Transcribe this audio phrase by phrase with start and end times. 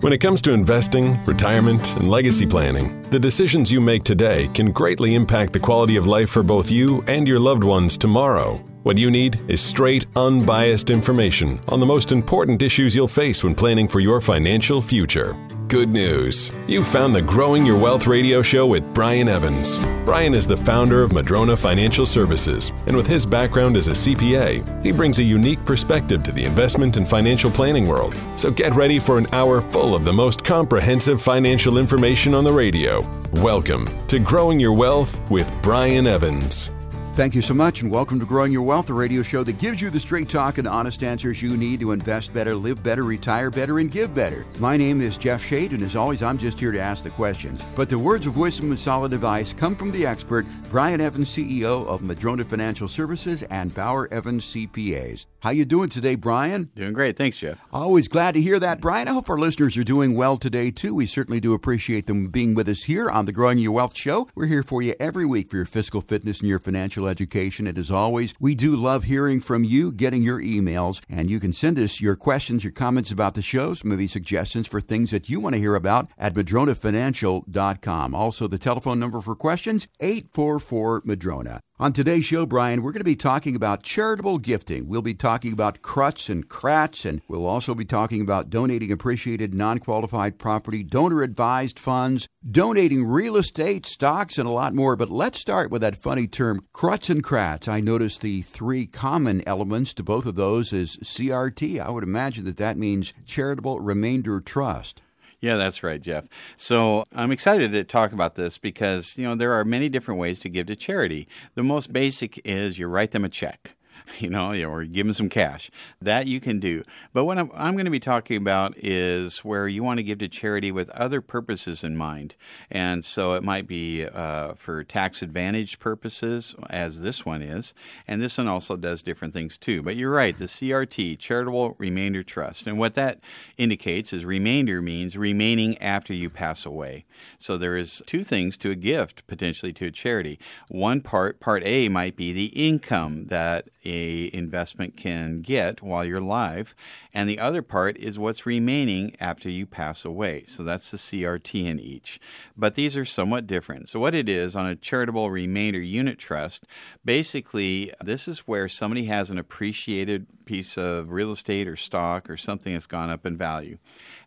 [0.00, 4.70] When it comes to investing, retirement, and legacy planning, the decisions you make today can
[4.70, 8.56] greatly impact the quality of life for both you and your loved ones tomorrow.
[8.82, 13.54] What you need is straight, unbiased information on the most important issues you'll face when
[13.54, 15.34] planning for your financial future.
[15.68, 16.52] Good news.
[16.68, 19.80] You found the Growing Your Wealth radio show with Brian Evans.
[20.04, 24.84] Brian is the founder of Madrona Financial Services, and with his background as a CPA,
[24.84, 28.14] he brings a unique perspective to the investment and financial planning world.
[28.36, 32.52] So get ready for an hour full of the most comprehensive financial information on the
[32.52, 33.00] radio.
[33.42, 36.70] Welcome to Growing Your Wealth with Brian Evans.
[37.16, 39.80] Thank you so much, and welcome to Growing Your Wealth, the radio show that gives
[39.80, 43.50] you the straight talk and honest answers you need to invest better, live better, retire
[43.50, 44.44] better, and give better.
[44.58, 47.64] My name is Jeff Shade, and as always, I'm just here to ask the questions.
[47.74, 51.86] But the words of wisdom and solid advice come from the expert, Brian Evans, CEO
[51.86, 55.24] of Madrona Financial Services and Bauer Evans CPAs.
[55.40, 56.70] How you doing today, Brian?
[56.76, 57.16] Doing great.
[57.16, 57.58] Thanks, Jeff.
[57.72, 59.08] Always glad to hear that, Brian.
[59.08, 60.94] I hope our listeners are doing well today, too.
[60.94, 64.28] We certainly do appreciate them being with us here on the Growing Your Wealth show.
[64.34, 67.66] We're here for you every week for your fiscal fitness and your financial education.
[67.66, 71.52] And as always, we do love hearing from you, getting your emails, and you can
[71.52, 75.40] send us your questions, your comments about the shows, maybe suggestions for things that you
[75.40, 78.14] want to hear about at madronafinancial.com.
[78.14, 81.60] Also, the telephone number for questions, 844 Madrona.
[81.78, 84.88] On today's show, Brian, we're going to be talking about charitable gifting.
[84.88, 89.52] We'll be talking about CRUTs and CRATs, and we'll also be talking about donating appreciated
[89.52, 94.96] non qualified property, donor advised funds, donating real estate, stocks, and a lot more.
[94.96, 97.68] But let's start with that funny term, CRUTs and CRATs.
[97.68, 101.78] I noticed the three common elements to both of those is CRT.
[101.78, 105.02] I would imagine that that means charitable remainder trust.
[105.46, 106.24] Yeah, that's right, Jeff.
[106.56, 110.40] So I'm excited to talk about this because, you know, there are many different ways
[110.40, 111.28] to give to charity.
[111.54, 113.76] The most basic is you write them a check.
[114.18, 115.70] you know, or give them some cash.
[116.00, 116.84] That you can do.
[117.12, 120.18] But what I'm, I'm going to be talking about is where you want to give
[120.18, 122.36] to charity with other purposes in mind.
[122.70, 127.74] And so it might be uh, for tax advantage purposes, as this one is.
[128.06, 129.82] And this one also does different things too.
[129.82, 132.66] But you're right, the CRT, Charitable Remainder Trust.
[132.66, 133.20] And what that
[133.56, 137.04] indicates is remainder means remaining after you pass away.
[137.38, 140.38] So there is two things to a gift, potentially to a charity.
[140.68, 146.18] One part, part A, might be the income that a investment can get while you're
[146.18, 146.74] alive,
[147.14, 150.44] and the other part is what's remaining after you pass away.
[150.48, 152.20] So that's the CRT in each.
[152.56, 153.88] But these are somewhat different.
[153.88, 156.64] So what it is on a charitable remainder unit trust,
[157.04, 162.36] basically this is where somebody has an appreciated piece of real estate or stock or
[162.36, 163.78] something that's gone up in value,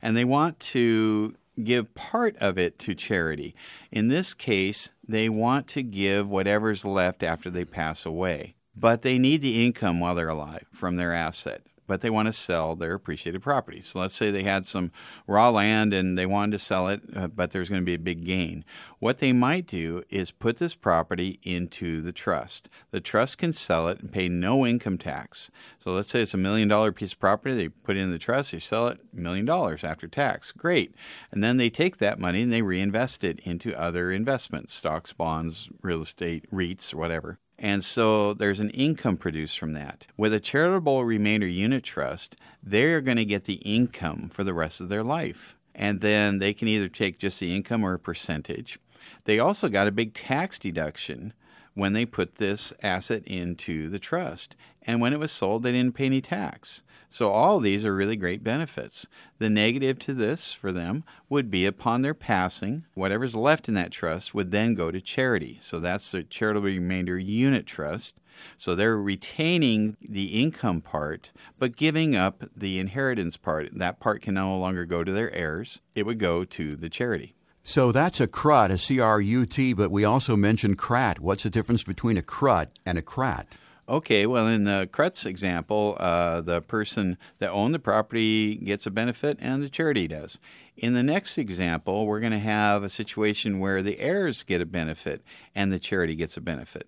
[0.02, 3.54] and they want to give part of it to charity.
[3.92, 9.18] In this case, they want to give whatever's left after they pass away but they
[9.18, 11.64] need the income while they're alive from their asset.
[11.86, 13.82] But they want to sell their appreciated property.
[13.82, 14.92] So let's say they had some
[15.26, 18.00] raw land and they wanted to sell it, uh, but there's going to be a
[18.00, 18.64] big gain.
[19.00, 22.70] What they might do is put this property into the trust.
[22.92, 25.50] The trust can sell it and pay no income tax.
[25.80, 27.56] So let's say it's a million dollar piece of property.
[27.56, 30.52] They put it in the trust, they sell it, million dollars after tax.
[30.52, 30.94] Great.
[31.32, 35.70] And then they take that money and they reinvest it into other investments stocks, bonds,
[35.82, 37.40] real estate, REITs, whatever.
[37.62, 40.08] And so there's an income produced from that.
[40.16, 44.80] With a charitable remainder unit trust, they're going to get the income for the rest
[44.80, 45.58] of their life.
[45.76, 48.80] And then they can either take just the income or a percentage.
[49.26, 51.34] They also got a big tax deduction
[51.74, 54.56] when they put this asset into the trust.
[54.84, 56.84] And when it was sold, they didn't pay any tax.
[57.10, 59.08] So all these are really great benefits.
[59.40, 63.92] The negative to this for them would be upon their passing, whatever's left in that
[63.92, 65.60] trust would then go to charity.
[65.62, 68.16] So that's the charitable remainder unit trust.
[68.58, 73.70] So they're retaining the income part, but giving up the inheritance part.
[73.78, 75.82] That part can no longer go to their heirs.
[75.96, 77.36] It would go to the charity.
[77.64, 81.20] So that's a CRUT, a C R U T, but we also mentioned CRAT.
[81.20, 83.48] What's the difference between a CRUT and a CRAT?
[83.90, 88.92] Okay, well, in the CRUT's example, uh, the person that owned the property gets a
[88.92, 90.38] benefit and the charity does.
[90.78, 94.66] In the next example, we're going to have a situation where the heirs get a
[94.68, 95.24] benefit
[95.56, 96.88] and the charity gets a benefit,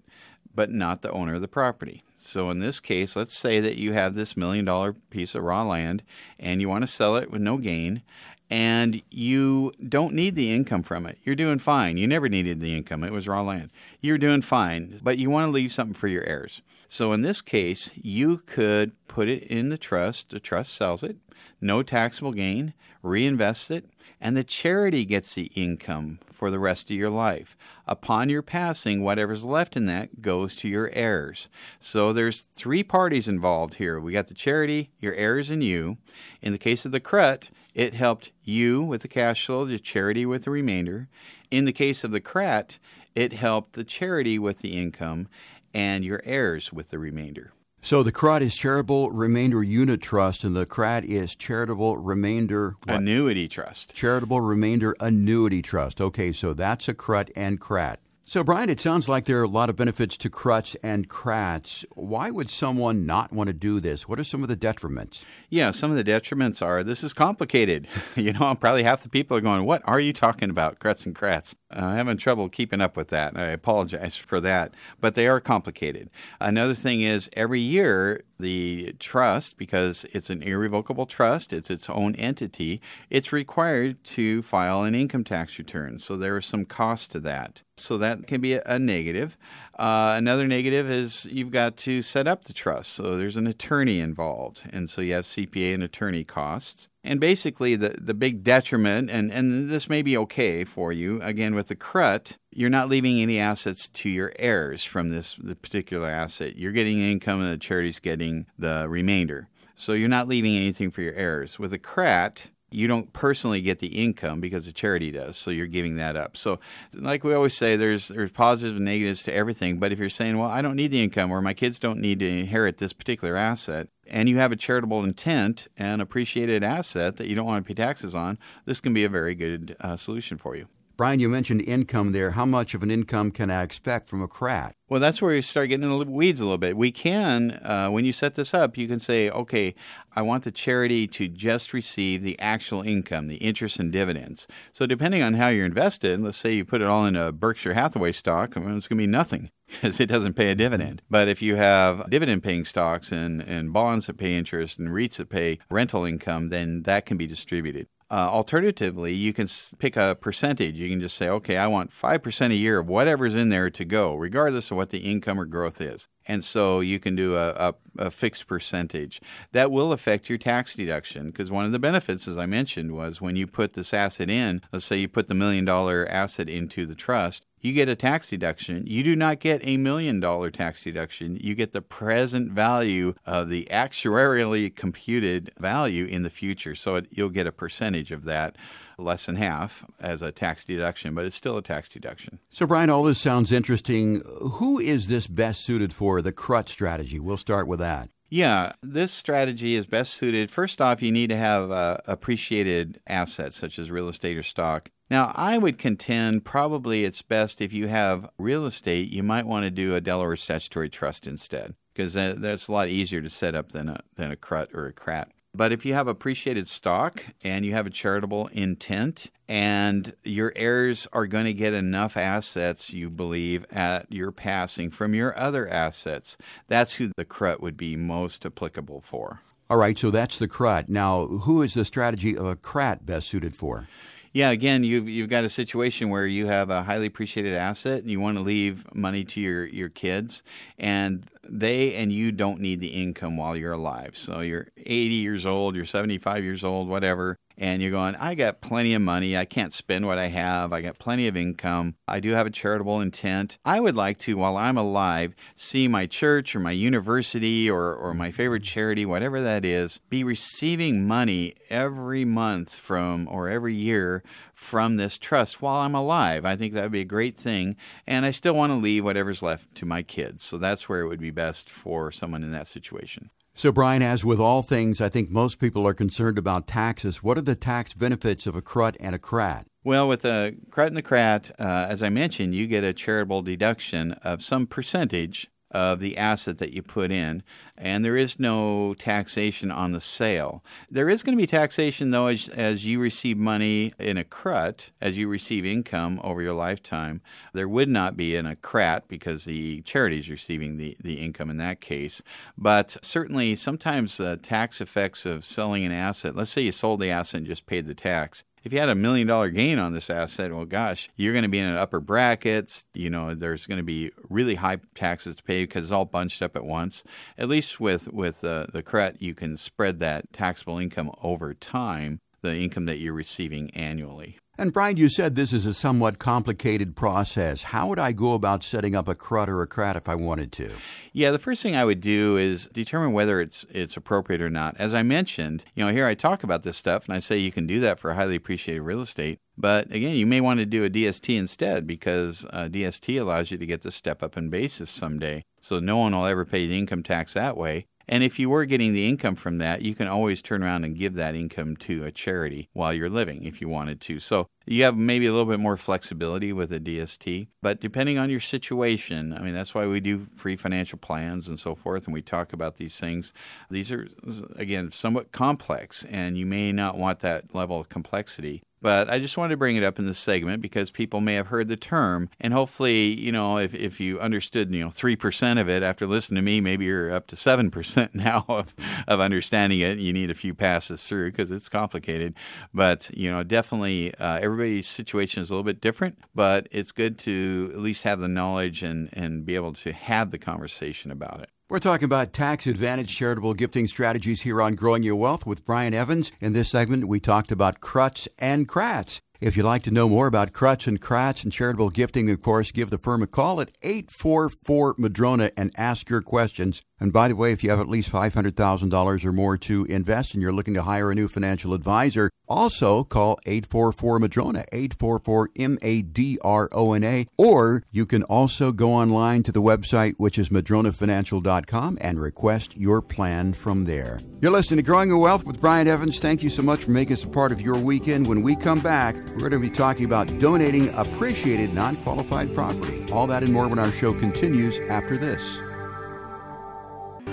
[0.54, 2.04] but not the owner of the property.
[2.18, 5.64] So in this case, let's say that you have this million dollar piece of raw
[5.64, 6.04] land
[6.38, 8.04] and you want to sell it with no gain
[8.52, 11.18] and you don't need the income from it.
[11.24, 11.98] You're doing fine.
[11.98, 13.04] You never needed the income.
[13.04, 13.72] It was raw land.
[14.02, 16.62] You're doing fine, but you want to leave something for your heirs.
[16.92, 21.16] So in this case, you could put it in the trust, the trust sells it,
[21.62, 23.86] no taxable gain, reinvest it,
[24.20, 27.56] and the charity gets the income for the rest of your life.
[27.88, 31.48] Upon your passing, whatever's left in that goes to your heirs.
[31.80, 33.98] So there's three parties involved here.
[33.98, 35.96] We got the charity, your heirs, and you.
[36.42, 40.26] In the case of the CRUT, it helped you with the cash flow, the charity
[40.26, 41.08] with the remainder.
[41.52, 42.80] In the case of the CRAT,
[43.16, 45.30] it helped the charity with the income
[45.74, 47.54] and your heirs with the remainder.
[47.84, 52.98] So the CRUT is Charitable Remainder Unit Trust, and the CRAT is Charitable Remainder what?
[52.98, 53.96] Annuity Trust.
[53.96, 56.00] Charitable Remainder Annuity Trust.
[56.00, 58.00] Okay, so that's a CRUT and CRAT.
[58.32, 61.84] So, Brian, it sounds like there are a lot of benefits to CRUTs and CRATs.
[61.96, 64.08] Why would someone not want to do this?
[64.08, 65.26] What are some of the detriments?
[65.50, 67.90] Yeah, some of the detriments are this is complicated.
[68.16, 71.14] you know, probably half the people are going, What are you talking about, CRUTs and
[71.14, 71.58] CRATs?
[71.76, 73.36] Uh, I'm having trouble keeping up with that.
[73.36, 76.10] I apologize for that, but they are complicated.
[76.40, 82.16] Another thing is every year, the trust, because it's an irrevocable trust, it's its own
[82.16, 82.80] entity,
[83.10, 86.00] it's required to file an income tax return.
[86.00, 87.64] So there is some cost to that.
[87.82, 89.38] So that can be a, negative.
[89.78, 92.92] Uh, another negative is you've got to set up the trust.
[92.92, 94.64] So there's an attorney involved.
[94.72, 96.90] And so you have CPA and attorney costs.
[97.04, 101.56] And basically, the, the big detriment, and, and this may be okay for you, again,
[101.56, 106.58] with the CRUT, you're not leaving any assets to your heirs from this particular asset.
[106.58, 109.50] You're getting income and the charity's getting the remainder.
[109.76, 111.58] So you're not leaving anything for your heirs.
[111.58, 115.68] With a CRAT, you don't personally get the income because the charity does so you're
[115.68, 116.38] giving that up.
[116.38, 116.60] So
[116.94, 120.38] like we always say there's there's positives and negatives to everything but if you're saying
[120.38, 123.36] well i don't need the income or my kids don't need to inherit this particular
[123.36, 127.68] asset and you have a charitable intent and appreciated asset that you don't want to
[127.68, 130.68] pay taxes on this can be a very good uh, solution for you
[131.02, 132.30] Brian, you mentioned income there.
[132.30, 134.76] How much of an income can I expect from a CRAT?
[134.88, 136.78] Well, that's where you start getting in the weeds a little bit.
[136.78, 139.74] We can, uh, when you set this up, you can say, okay,
[140.16, 144.46] I want the charity to just receive the actual income, the interest and dividends.
[144.74, 147.74] So, depending on how you're invested, let's say you put it all in a Berkshire
[147.74, 151.02] Hathaway stock, mean, it's going to be nothing because it doesn't pay a dividend.
[151.10, 155.16] But if you have dividend paying stocks and, and bonds that pay interest and REITs
[155.16, 157.88] that pay rental income, then that can be distributed.
[158.12, 159.48] Uh, alternatively, you can
[159.80, 160.76] pick a percentage.
[160.76, 163.86] You can just say, okay, I want 5% a year of whatever's in there to
[163.86, 166.10] go, regardless of what the income or growth is.
[166.28, 169.22] And so you can do a, a, a fixed percentage.
[169.52, 173.22] That will affect your tax deduction because one of the benefits, as I mentioned, was
[173.22, 176.86] when you put this asset in, let's say you put the million dollar asset into
[176.86, 178.86] the trust, you get a tax deduction.
[178.88, 181.38] You do not get a million dollar tax deduction.
[181.40, 186.74] You get the present value of the actuarially computed value in the future.
[186.74, 188.56] So it, you'll get a percentage of that,
[189.02, 192.40] less than half, as a tax deduction, but it's still a tax deduction.
[192.50, 194.22] So, Brian, all this sounds interesting.
[194.26, 197.20] Who is this best suited for, the CRUT strategy?
[197.20, 198.10] We'll start with that.
[198.30, 200.50] Yeah, this strategy is best suited.
[200.50, 204.90] First off, you need to have uh, appreciated assets such as real estate or stock.
[205.10, 209.66] Now, I would contend probably it's best if you have real estate, you might want
[209.66, 213.74] to do a Delaware statutory trust instead because that's a lot easier to set up
[213.74, 215.30] than a, than a CRUT or a CRAT.
[215.54, 221.08] But if you have appreciated stock and you have a charitable intent and your heirs
[221.12, 226.38] are going to get enough assets, you believe, at your passing from your other assets,
[226.68, 229.42] that's who the CRUT would be most applicable for.
[229.70, 230.88] All right, so that's the CRUT.
[230.88, 233.88] Now, who is the strategy of a CRAT best suited for?
[234.34, 238.10] yeah, again, you've you've got a situation where you have a highly appreciated asset and
[238.10, 240.42] you want to leave money to your your kids,
[240.78, 244.16] and they and you don't need the income while you're alive.
[244.16, 248.62] So you're 80 years old, you're 75 years old, whatever, and you're going, I got
[248.62, 249.38] plenty of money.
[249.38, 250.74] I can't spend what I have.
[250.74, 251.96] I got plenty of income.
[252.08, 253.58] I do have a charitable intent.
[253.64, 258.14] I would like to, while I'm alive, see my church or my university or, or
[258.14, 264.24] my favorite charity, whatever that is, be receiving money every month from or every year
[264.62, 266.46] from this trust while I'm alive.
[266.46, 267.76] I think that would be a great thing.
[268.06, 270.44] And I still want to leave whatever's left to my kids.
[270.44, 273.32] So that's where it would be best for someone in that situation.
[273.56, 277.24] So, Brian, as with all things, I think most people are concerned about taxes.
[277.24, 279.66] What are the tax benefits of a CRUT and a CRAT?
[279.84, 283.42] Well, with a CRUT and a CRAT, uh, as I mentioned, you get a charitable
[283.42, 287.44] deduction of some percentage of the asset that you put in,
[287.78, 290.64] and there is no taxation on the sale.
[290.90, 294.90] There is going to be taxation, though, as, as you receive money in a CRUT,
[295.00, 297.22] as you receive income over your lifetime.
[297.54, 301.50] There would not be in a CRAT because the charity is receiving the, the income
[301.50, 302.22] in that case.
[302.58, 307.10] But certainly, sometimes the tax effects of selling an asset, let's say you sold the
[307.10, 310.10] asset and just paid the tax, If you had a million dollar gain on this
[310.10, 312.86] asset, well, gosh, you're going to be in an upper brackets.
[312.94, 316.44] You know, there's going to be really high taxes to pay because it's all bunched
[316.44, 317.04] up at once.
[317.38, 322.22] At least with with uh, the CRUT, you can spread that taxable income over time,
[322.42, 324.38] the income that you're receiving annually.
[324.58, 327.64] And Brian, you said this is a somewhat complicated process.
[327.64, 330.52] How would I go about setting up a CRUT or a CRAT if I wanted
[330.52, 330.76] to?
[331.14, 334.76] Yeah, the first thing I would do is determine whether it's it's appropriate or not.
[334.78, 337.52] As I mentioned, you know, here I talk about this stuff and I say you
[337.52, 339.40] can do that for highly appreciated real estate.
[339.58, 343.58] But again, you may want to do a DST instead because uh, DST allows you
[343.58, 345.44] to get the step up in basis someday.
[345.62, 347.88] So no one will ever pay the income tax that way.
[348.12, 350.98] And if you were getting the income from that, you can always turn around and
[350.98, 354.20] give that income to a charity while you're living if you wanted to.
[354.20, 358.30] So you have maybe a little bit more flexibility with a DST, but depending on
[358.30, 362.14] your situation, I mean, that's why we do free financial plans and so forth, and
[362.14, 363.32] we talk about these things.
[363.70, 364.10] These are,
[364.58, 368.62] again, somewhat complex, and you may not want that level of complexity.
[368.82, 371.48] But I just wanted to bring it up in this segment because people may have
[371.48, 372.30] heard the term.
[372.40, 376.38] And hopefully, you know, if, if you understood, you know, 3% of it after listening
[376.38, 378.74] to me, maybe you're up to 7% now of,
[379.08, 380.00] of understanding it.
[380.00, 382.34] You need a few passes through because it's complicated.
[382.74, 387.20] But, you know, definitely uh, everybody's situation is a little bit different, but it's good
[387.20, 391.42] to at least have the knowledge and, and be able to have the conversation about
[391.42, 391.50] it.
[391.72, 395.94] We're talking about tax advantage charitable gifting strategies here on Growing Your Wealth with Brian
[395.94, 396.30] Evans.
[396.42, 399.22] In this segment, we talked about CRUTs and CRATs.
[399.40, 402.74] If you'd like to know more about CRUTs and CRATs and charitable gifting, of course,
[402.74, 406.82] give the firm a call at 844 Madrona and ask your questions.
[407.02, 410.44] And by the way, if you have at least $500,000 or more to invest and
[410.44, 416.04] you're looking to hire a new financial advisor, also call 844 Madrona, 844 M A
[416.04, 420.38] D R O N A, or you can also go online to the website, which
[420.38, 424.22] is madronafinancial.com, and request your plan from there.
[424.40, 426.20] You're listening to Growing Your Wealth with Brian Evans.
[426.20, 428.28] Thank you so much for making us a part of your weekend.
[428.28, 433.12] When we come back, we're going to be talking about donating appreciated non qualified property.
[433.12, 435.71] All that and more when our show continues after this.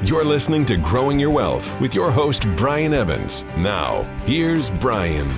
[0.03, 3.43] You're listening to Growing Your Wealth with your host, Brian Evans.
[3.57, 5.29] Now, here's Brian.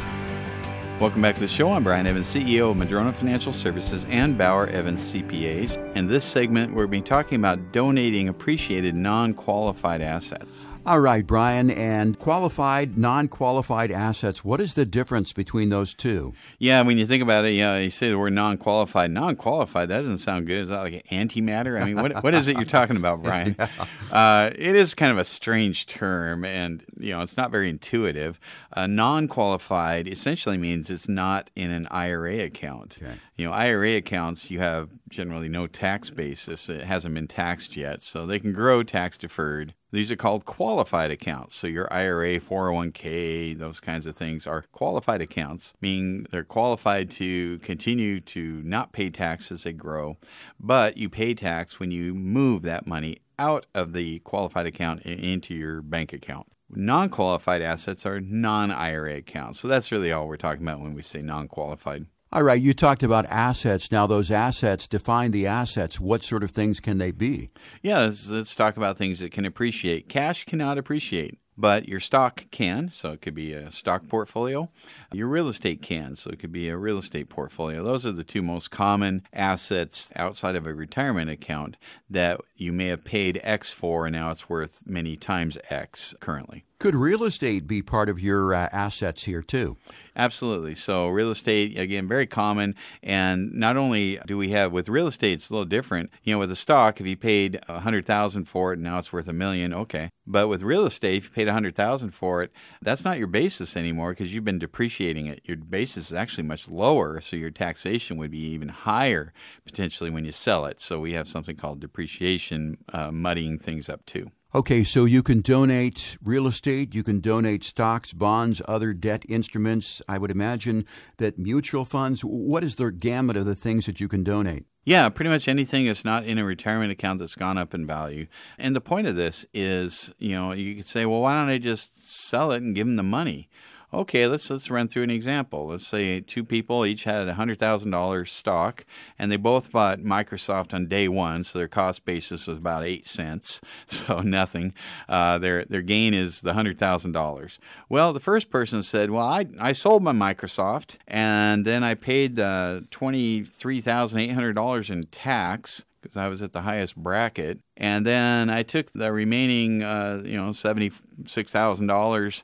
[1.00, 1.72] Welcome back to the show.
[1.72, 5.96] I'm Brian Evans, CEO of Madrona Financial Services and Bauer Evans CPAs.
[5.96, 10.66] In this segment, we're be talking about donating appreciated non qualified assets.
[10.86, 16.32] All right, Brian, and qualified, non qualified assets, what is the difference between those two?
[16.58, 19.10] Yeah, when you think about it, you, know, you say the word non qualified.
[19.10, 20.64] Non qualified, that doesn't sound good.
[20.64, 21.80] Is that like antimatter?
[21.80, 23.56] I mean, what, what is it you're talking about, Brian?
[23.58, 23.68] yeah.
[24.10, 28.40] uh, it is kind of a strange term, and, you know, it's not very intuitive.
[28.72, 32.98] Uh, non qualified essentially means it's not in an IRA account.
[33.02, 33.16] Okay.
[33.36, 36.70] You know, IRA accounts, you have generally no tax basis.
[36.70, 39.74] It hasn't been taxed yet, so they can grow tax deferred.
[39.92, 41.56] These are called qualified accounts.
[41.56, 47.58] So your IRA, 401k, those kinds of things are qualified accounts, meaning they're qualified to
[47.58, 50.16] continue to not pay tax as they grow,
[50.60, 55.54] but you pay tax when you move that money out of the qualified account into
[55.54, 56.46] your bank account.
[56.72, 59.58] Non qualified assets are non IRA accounts.
[59.58, 62.06] So that's really all we're talking about when we say non qualified.
[62.32, 63.90] All right, you talked about assets.
[63.90, 65.98] Now, those assets, define the assets.
[65.98, 67.50] What sort of things can they be?
[67.82, 70.08] Yeah, let's, let's talk about things that can appreciate.
[70.08, 72.90] Cash cannot appreciate but your stock can.
[72.90, 74.70] So it could be a stock portfolio.
[75.12, 76.16] Your real estate can.
[76.16, 77.84] So it could be a real estate portfolio.
[77.84, 81.76] Those are the two most common assets outside of a retirement account
[82.08, 86.64] that you may have paid X for, and now it's worth many times X currently.
[86.78, 89.76] Could real estate be part of your uh, assets here too?
[90.20, 90.74] Absolutely.
[90.74, 92.74] So, real estate, again, very common.
[93.02, 96.10] And not only do we have with real estate, it's a little different.
[96.22, 99.14] You know, with a stock, if you paid a 100000 for it and now it's
[99.14, 100.10] worth a million, okay.
[100.26, 103.78] But with real estate, if you paid a 100000 for it, that's not your basis
[103.78, 105.40] anymore because you've been depreciating it.
[105.44, 107.22] Your basis is actually much lower.
[107.22, 109.32] So, your taxation would be even higher
[109.64, 110.82] potentially when you sell it.
[110.82, 114.30] So, we have something called depreciation uh, muddying things up too.
[114.52, 120.02] Okay, so you can donate real estate, you can donate stocks, bonds, other debt instruments.
[120.08, 120.86] I would imagine
[121.18, 124.64] that mutual funds, what is the gamut of the things that you can donate?
[124.84, 128.26] Yeah, pretty much anything that's not in a retirement account that's gone up in value.
[128.58, 131.58] And the point of this is, you know, you could say, well, why don't I
[131.58, 133.49] just sell it and give them the money?
[133.92, 135.66] Okay, let's let's run through an example.
[135.66, 138.84] Let's say two people each had a hundred thousand dollars stock,
[139.18, 143.08] and they both bought Microsoft on day one, so their cost basis was about eight
[143.08, 144.74] cents, so nothing.
[145.08, 147.58] Uh, their their gain is the hundred thousand dollars.
[147.88, 152.38] Well, the first person said, "Well, I I sold my Microsoft, and then I paid
[152.38, 156.96] uh, twenty three thousand eight hundred dollars in tax." because I was at the highest
[156.96, 157.58] bracket.
[157.76, 160.92] And then I took the remaining, uh, you know, seventy
[161.26, 162.42] six thousand dollars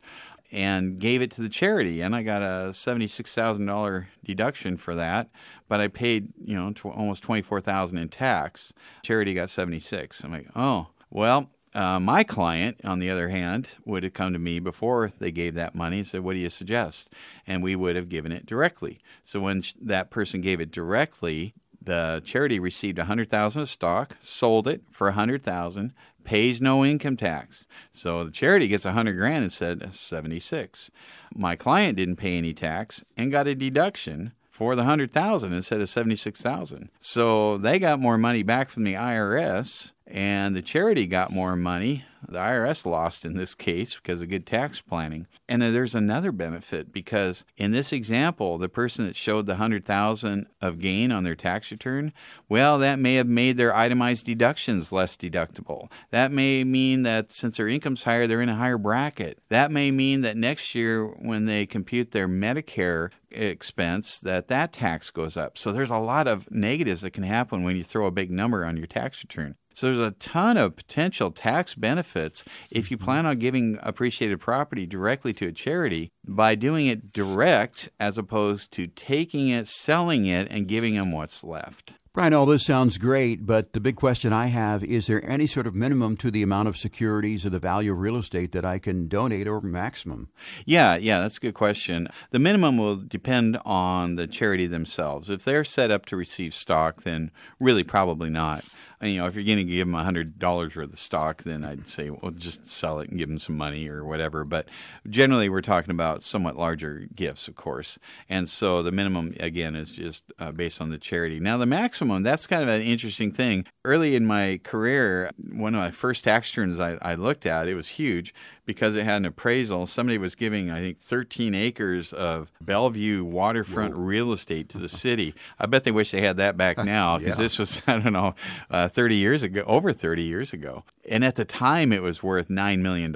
[0.52, 4.94] and gave it to the charity, and I got a seventy-six thousand dollar deduction for
[4.94, 5.28] that.
[5.68, 8.72] But I paid, you know, tw- almost twenty-four thousand in tax.
[9.02, 10.22] Charity got seventy-six.
[10.22, 14.38] I'm like, oh, well, uh, my client, on the other hand, would have come to
[14.38, 17.10] me before they gave that money and said, What do you suggest?
[17.46, 18.98] And we would have given it directly.
[19.24, 24.66] So when sh- that person gave it directly, the charity received 100000 of stock, sold
[24.66, 25.92] it for 100000
[26.26, 27.66] pays no income tax.
[27.92, 30.90] So the charity gets 100 grand instead of 76.
[31.34, 35.88] My client didn't pay any tax and got a deduction for the 100,000 instead of
[35.88, 36.90] 76,000.
[37.00, 42.04] So they got more money back from the IRS and the charity got more money.
[42.28, 45.26] The IRS lost in this case because of good tax planning.
[45.48, 50.80] And there's another benefit because in this example, the person that showed the 100,000 of
[50.80, 52.12] gain on their tax return,
[52.48, 55.90] well, that may have made their itemized deductions less deductible.
[56.10, 59.38] That may mean that since their income's higher, they're in a higher bracket.
[59.48, 65.10] That may mean that next year when they compute their Medicare expense that that tax
[65.10, 65.58] goes up.
[65.58, 68.64] So there's a lot of negatives that can happen when you throw a big number
[68.64, 69.56] on your tax return.
[69.76, 74.86] So there's a ton of potential tax benefits if you plan on giving appreciated property
[74.86, 80.48] directly to a charity by doing it direct as opposed to taking it, selling it,
[80.50, 81.92] and giving them what's left.
[82.14, 85.66] Brian, all this sounds great, but the big question I have is there any sort
[85.66, 88.78] of minimum to the amount of securities or the value of real estate that I
[88.78, 90.30] can donate or maximum?
[90.64, 92.08] Yeah, yeah, that's a good question.
[92.30, 95.28] The minimum will depend on the charity themselves.
[95.28, 97.30] If they're set up to receive stock, then
[97.60, 98.64] really probably not
[99.02, 101.64] you know, if you're going to give them a hundred dollars worth of stock, then
[101.64, 104.44] I'd say, well, just sell it and give them some money or whatever.
[104.44, 104.68] But
[105.08, 107.98] generally, we're talking about somewhat larger gifts, of course.
[108.28, 111.40] And so the minimum, again, is just uh, based on the charity.
[111.40, 113.66] Now, the maximum, that's kind of an interesting thing.
[113.84, 117.74] Early in my career, one of my first tax returns I, I looked at, it
[117.74, 118.34] was huge
[118.66, 119.86] because it had an appraisal.
[119.86, 124.02] Somebody was giving, I think, 13 acres of Bellevue waterfront Whoa.
[124.02, 125.34] real estate to the city.
[125.58, 127.42] I bet they wish they had that back now because yeah.
[127.42, 128.34] this was, I don't know,
[128.70, 130.84] uh, 30 years ago, over 30 years ago.
[131.08, 133.14] And at the time, it was worth $9 million.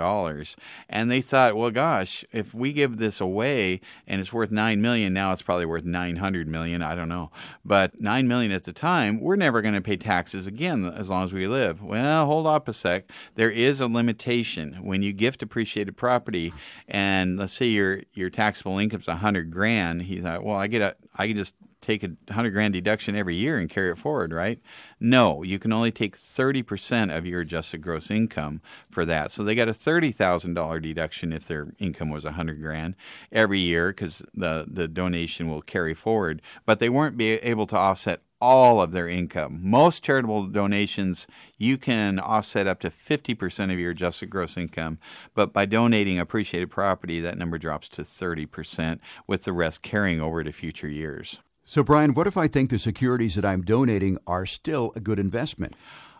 [0.88, 5.12] And they thought, well, gosh, if we give this away and it's worth 9 million,
[5.12, 6.82] now it's probably worth 900 million.
[6.82, 7.30] I don't know.
[7.64, 11.24] But 9 million at the time, we're never going to pay taxes again as long
[11.24, 11.82] as we live.
[11.82, 13.10] Well, hold up a sec.
[13.34, 14.78] There is a limitation.
[14.82, 16.52] When you gift appreciated property,
[16.88, 20.96] and let's say your, your taxable income's 100 grand, he thought, well, I get a,
[21.16, 24.60] I can just take a hundred grand deduction every year and carry it forward, right?
[24.98, 29.32] No, you can only take 30% of your adjusted gross income for that.
[29.32, 32.96] So they got a $30,000 deduction if their income was a 100 grand
[33.32, 36.42] every year because the, the donation will carry forward.
[36.66, 39.60] But they weren't be able to offset all of their income.
[39.62, 41.26] Most charitable donations,
[41.58, 44.98] you can offset up to 50% of your adjusted gross income,
[45.34, 50.42] but by donating appreciated property, that number drops to 30%, with the rest carrying over
[50.42, 51.40] to future years.
[51.70, 55.20] So, Brian, what if I think the securities that I'm donating are still a good
[55.20, 55.76] investment?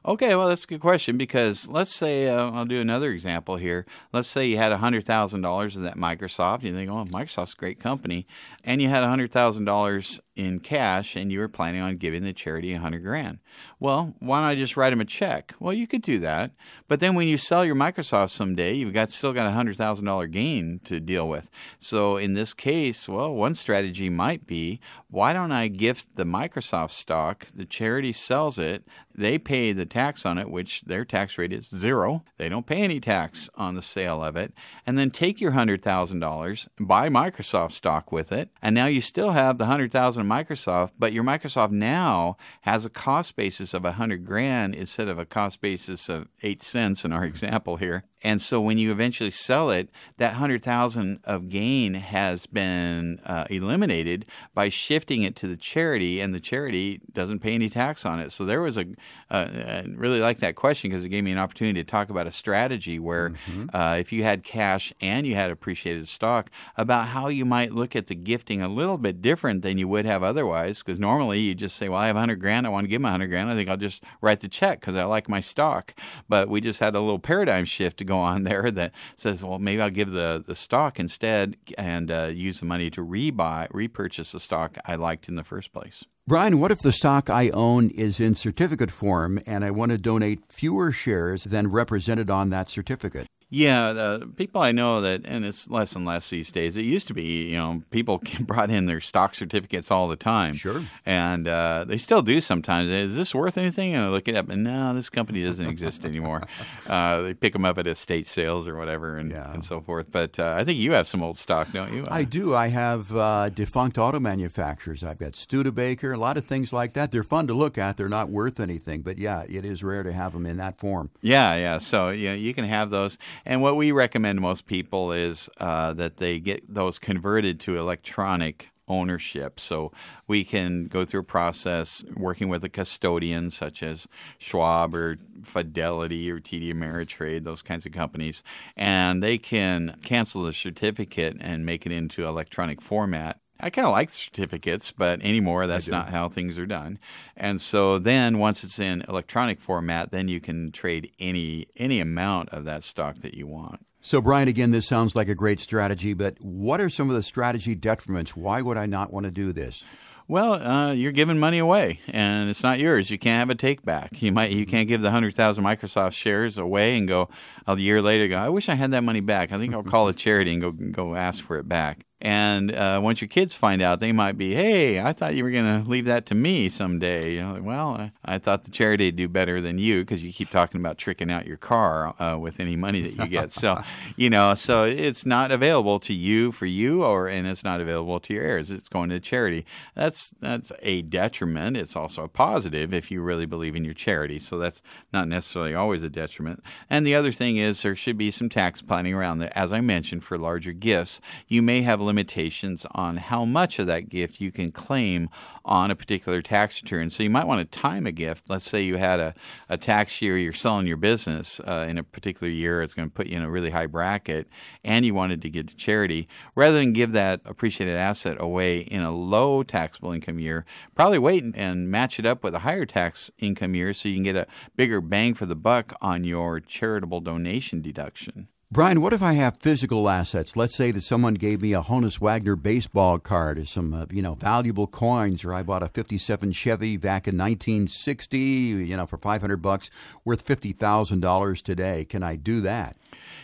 [0.07, 3.85] Okay, well, that's a good question because let's say uh, I'll do another example here.
[4.13, 6.63] Let's say you had $100,000 in that Microsoft.
[6.63, 8.29] You think, oh, Microsoft's a great company.
[8.63, 12.77] And you had $100,000 in cash and you were planning on giving the charity a
[12.77, 13.39] 100 grand.
[13.79, 15.55] Well, why don't I just write them a check?
[15.61, 16.53] Well, you could do that.
[16.89, 20.81] But then when you sell your Microsoft someday, you've got still got a $100,000 gain
[20.85, 21.51] to deal with.
[21.79, 26.93] So in this case, well, one strategy might be why don't I gift the Microsoft
[26.93, 27.47] stock?
[27.55, 31.69] The charity sells it, they pay the tax on it, which their tax rate is
[31.69, 32.25] zero.
[32.37, 34.55] They don't pay any tax on the sale of it.
[34.87, 39.59] And then take your $100,000, buy Microsoft stock with it, and now you still have
[39.59, 44.75] the 100,000 of Microsoft, but your Microsoft now has a cost basis of 100 grand
[44.75, 48.05] instead of a cost basis of 8 cents in our example here.
[48.23, 54.27] And so when you eventually sell it, that 100,000 of gain has been uh, eliminated
[54.55, 58.33] by shifting it to the charity and the charity doesn't pay any tax on it.
[58.33, 58.87] So there was a
[59.31, 62.27] uh, I really like that question because it gave me an opportunity to talk about
[62.27, 63.67] a strategy where mm-hmm.
[63.73, 67.95] uh, if you had cash and you had appreciated stock about how you might look
[67.95, 71.55] at the gifting a little bit different than you would have otherwise because normally you
[71.55, 72.67] just say, well, I have 100 grand.
[72.67, 73.49] I want to give them 100 grand.
[73.49, 75.95] I think I'll just write the check because I like my stock.
[76.29, 79.59] But we just had a little paradigm shift to go on there that says, well,
[79.59, 84.33] maybe I'll give the, the stock instead and uh, use the money to rebuy, repurchase
[84.33, 86.05] the stock I liked in the first place.
[86.27, 89.99] Brian, what if the stock I own is in certificate form and I want to
[89.99, 93.27] donate fewer shares than represented on that certificate?
[93.53, 96.77] Yeah, the people I know that, and it's less and less these days.
[96.77, 100.55] It used to be, you know, people brought in their stock certificates all the time.
[100.55, 100.85] Sure.
[101.05, 102.89] And uh, they still do sometimes.
[102.89, 103.95] Is this worth anything?
[103.95, 106.43] And I look it up, and no, this company doesn't exist anymore.
[106.87, 109.53] Uh, they pick them up at estate sales or whatever, and, Yeah.
[109.53, 110.11] and so forth.
[110.11, 112.05] But uh, I think you have some old stock, don't you?
[112.11, 112.53] I do.
[112.53, 115.05] I have uh, defunct auto manufacturers.
[115.05, 117.13] I've got Studebaker, a lot of things like that.
[117.13, 117.97] They're fun to look at.
[117.97, 121.11] They're not worth anything, but yeah, it is rare to have them in that form.
[121.21, 121.79] Yeah, yeah.
[121.79, 123.17] So yeah, you can have those.
[123.45, 128.71] And what we recommend most people is uh, that they get those converted to electronic
[128.91, 129.61] ownership.
[129.61, 129.93] So
[130.27, 136.31] we can go through a process working with a custodian such as Schwab or Fidelity
[136.31, 138.43] or TD Ameritrade, those kinds of companies,
[138.77, 143.39] and they can cancel the certificate and make it into electronic format.
[143.63, 146.99] I kind of like certificates, but anymore that's not how things are done.
[147.37, 152.51] And so then once it's in electronic format, then you can trade any any amount
[152.51, 153.85] of that stock that you want.
[154.03, 157.23] So, Brian, again, this sounds like a great strategy, but what are some of the
[157.23, 158.31] strategy detriments?
[158.31, 159.85] Why would I not want to do this?
[160.27, 163.11] Well, uh, you're giving money away, and it's not yours.
[163.11, 164.23] You can't have a take back.
[164.23, 167.29] You might, you can't give the hundred thousand Microsoft shares away and go
[167.67, 168.29] a year later.
[168.29, 169.53] Go, I wish I had that money back.
[169.53, 172.07] I think I'll call a charity and go go ask for it back.
[172.23, 175.51] And uh, once your kids find out, they might be, "Hey, I thought you were
[175.51, 178.71] going to leave that to me someday." You know, like, well, I, I thought the
[178.71, 182.15] charity would do better than you because you keep talking about tricking out your car
[182.21, 183.53] uh, with any money that you get.
[183.53, 183.81] so,
[184.17, 188.21] you know, so it's not available to you for you, or and it's not available
[188.21, 188.71] to your heirs.
[188.71, 189.65] It's going to charity.
[189.95, 191.79] That's that's a detriment.
[191.79, 194.39] It's also a positive if you really believe in your charity.
[194.39, 196.63] So that's not necessarily always a detriment.
[196.91, 199.57] And the other thing is there should be some tax planning around that.
[199.57, 204.09] As I mentioned, for larger gifts, you may have limitations on how much of that
[204.09, 205.29] gift you can claim
[205.65, 207.09] on a particular tax return.
[207.09, 208.45] So you might want to time a gift.
[208.49, 209.35] Let's say you had a,
[209.69, 213.15] a tax year, you're selling your business uh, in a particular year, it's going to
[213.15, 214.49] put you in a really high bracket,
[214.83, 216.29] and you wanted to give to charity.
[216.57, 220.65] Rather than give that appreciated asset away in a low taxable income year,
[220.97, 224.25] probably wait and match it up with a higher tax income year so you can
[224.25, 228.49] get a bigger bang for the buck on your charitable donation deduction.
[228.73, 230.55] Brian, what if I have physical assets?
[230.55, 234.23] Let's say that someone gave me a Honus Wagner baseball card or some, uh, you
[234.23, 239.19] know, valuable coins, or I bought a '57 Chevy back in 1960, you know, for
[239.19, 239.91] 500 bucks,
[240.25, 242.05] worth fifty thousand dollars today.
[242.05, 242.97] Can I do that?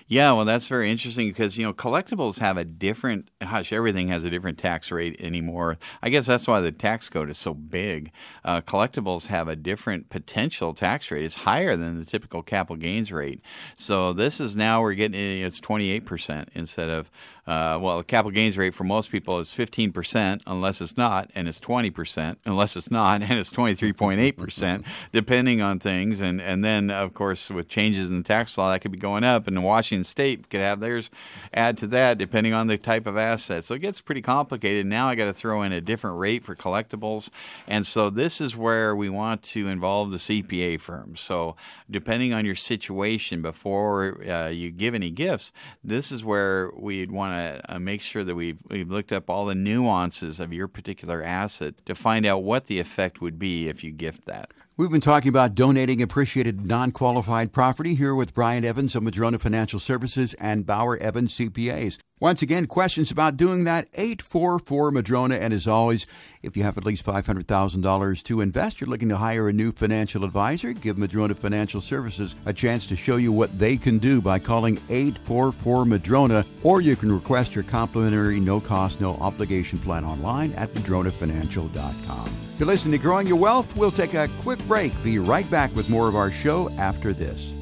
[0.08, 3.30] Yeah, well, that's very interesting because you know collectibles have a different.
[3.42, 5.78] Hush, everything has a different tax rate anymore.
[6.02, 8.12] I guess that's why the tax code is so big.
[8.44, 11.24] Uh, collectibles have a different potential tax rate.
[11.24, 13.40] It's higher than the typical capital gains rate.
[13.76, 17.10] So this is now we're getting it's twenty eight percent instead of
[17.46, 21.46] uh, well, the capital gains rate for most people is 15% unless it's not, and
[21.46, 26.20] it's 20% unless it's not, and it's 23.8% depending on things.
[26.20, 29.22] And, and then, of course, with changes in the tax law, that could be going
[29.22, 29.46] up.
[29.46, 31.08] And Washington State could have theirs
[31.54, 33.64] add to that depending on the type of asset.
[33.64, 34.86] So it gets pretty complicated.
[34.86, 37.30] Now I got to throw in a different rate for collectibles.
[37.68, 41.14] And so this is where we want to involve the CPA firm.
[41.14, 41.54] So
[41.88, 45.52] depending on your situation before uh, you give any gifts,
[45.84, 49.46] this is where we'd want to uh, make sure that we've, we've looked up all
[49.46, 53.84] the nuances of your particular asset to find out what the effect would be if
[53.84, 54.52] you gift that.
[54.78, 59.38] We've been talking about donating appreciated non qualified property here with Brian Evans of Madrona
[59.38, 61.96] Financial Services and Bauer Evans CPAs.
[62.20, 65.36] Once again, questions about doing that, 844 Madrona.
[65.36, 66.06] And as always,
[66.42, 70.24] if you have at least $500,000 to invest, you're looking to hire a new financial
[70.24, 74.38] advisor, give Madrona Financial Services a chance to show you what they can do by
[74.38, 80.52] calling 844 Madrona, or you can request your complimentary no cost, no obligation plan online
[80.52, 82.45] at madronafinancial.com.
[82.58, 83.76] You're listening to Growing Your Wealth.
[83.76, 84.92] We'll take a quick break.
[85.02, 87.52] Be right back with more of our show after this.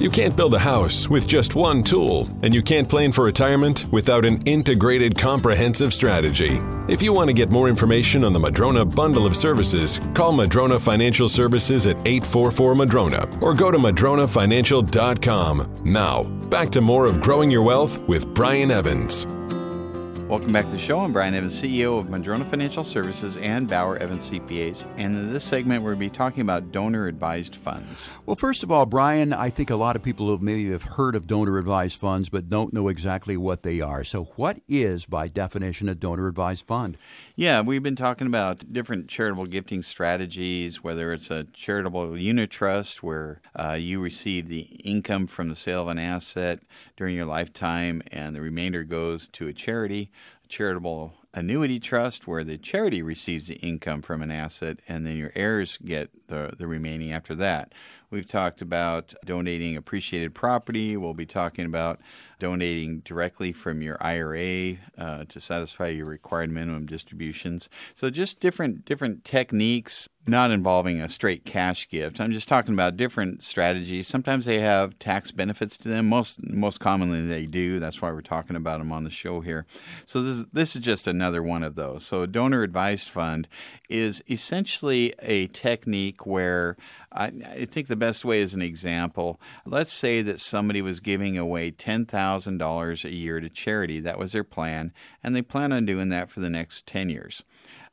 [0.00, 3.86] You can't build a house with just one tool, and you can't plan for retirement
[3.92, 6.58] without an integrated, comprehensive strategy.
[6.88, 10.80] If you want to get more information on the Madrona bundle of services, call Madrona
[10.80, 15.74] Financial Services at 844 Madrona or go to madronafinancial.com.
[15.84, 19.26] Now, back to more of Growing Your Wealth with Brian Evans.
[20.34, 20.98] Welcome back to the show.
[20.98, 24.84] I'm Brian Evans, CEO of Madrona Financial Services and Bauer Evans CPAs.
[24.96, 28.10] And in this segment, we're going to be talking about donor advised funds.
[28.26, 31.28] Well, first of all, Brian, I think a lot of people maybe have heard of
[31.28, 34.02] donor advised funds but don't know exactly what they are.
[34.02, 36.98] So, what is, by definition, a donor advised fund?
[37.36, 43.02] Yeah, we've been talking about different charitable gifting strategies, whether it's a charitable unit trust
[43.02, 46.60] where uh, you receive the income from the sale of an asset
[46.96, 50.12] during your lifetime and the remainder goes to a charity,
[50.44, 55.16] a charitable annuity trust where the charity receives the income from an asset and then
[55.16, 57.72] your heirs get the, the remaining after that.
[58.10, 60.96] We've talked about donating appreciated property.
[60.96, 62.00] We'll be talking about
[62.38, 67.68] donating directly from your IRA uh, to satisfy your required minimum distributions.
[67.96, 72.20] So just different different techniques, not involving a straight cash gift.
[72.20, 74.08] I'm just talking about different strategies.
[74.08, 76.08] Sometimes they have tax benefits to them.
[76.08, 77.80] Most most commonly they do.
[77.80, 79.66] That's why we're talking about them on the show here.
[80.06, 82.04] So this this is just another one of those.
[82.04, 83.48] So a donor advised fund
[83.88, 86.76] is essentially a technique where
[87.12, 89.40] I, I think the best way is an example.
[89.66, 94.00] Let's say that somebody was giving away ten thousand $1,000 a year to charity.
[94.00, 97.42] That was their plan, and they plan on doing that for the next 10 years.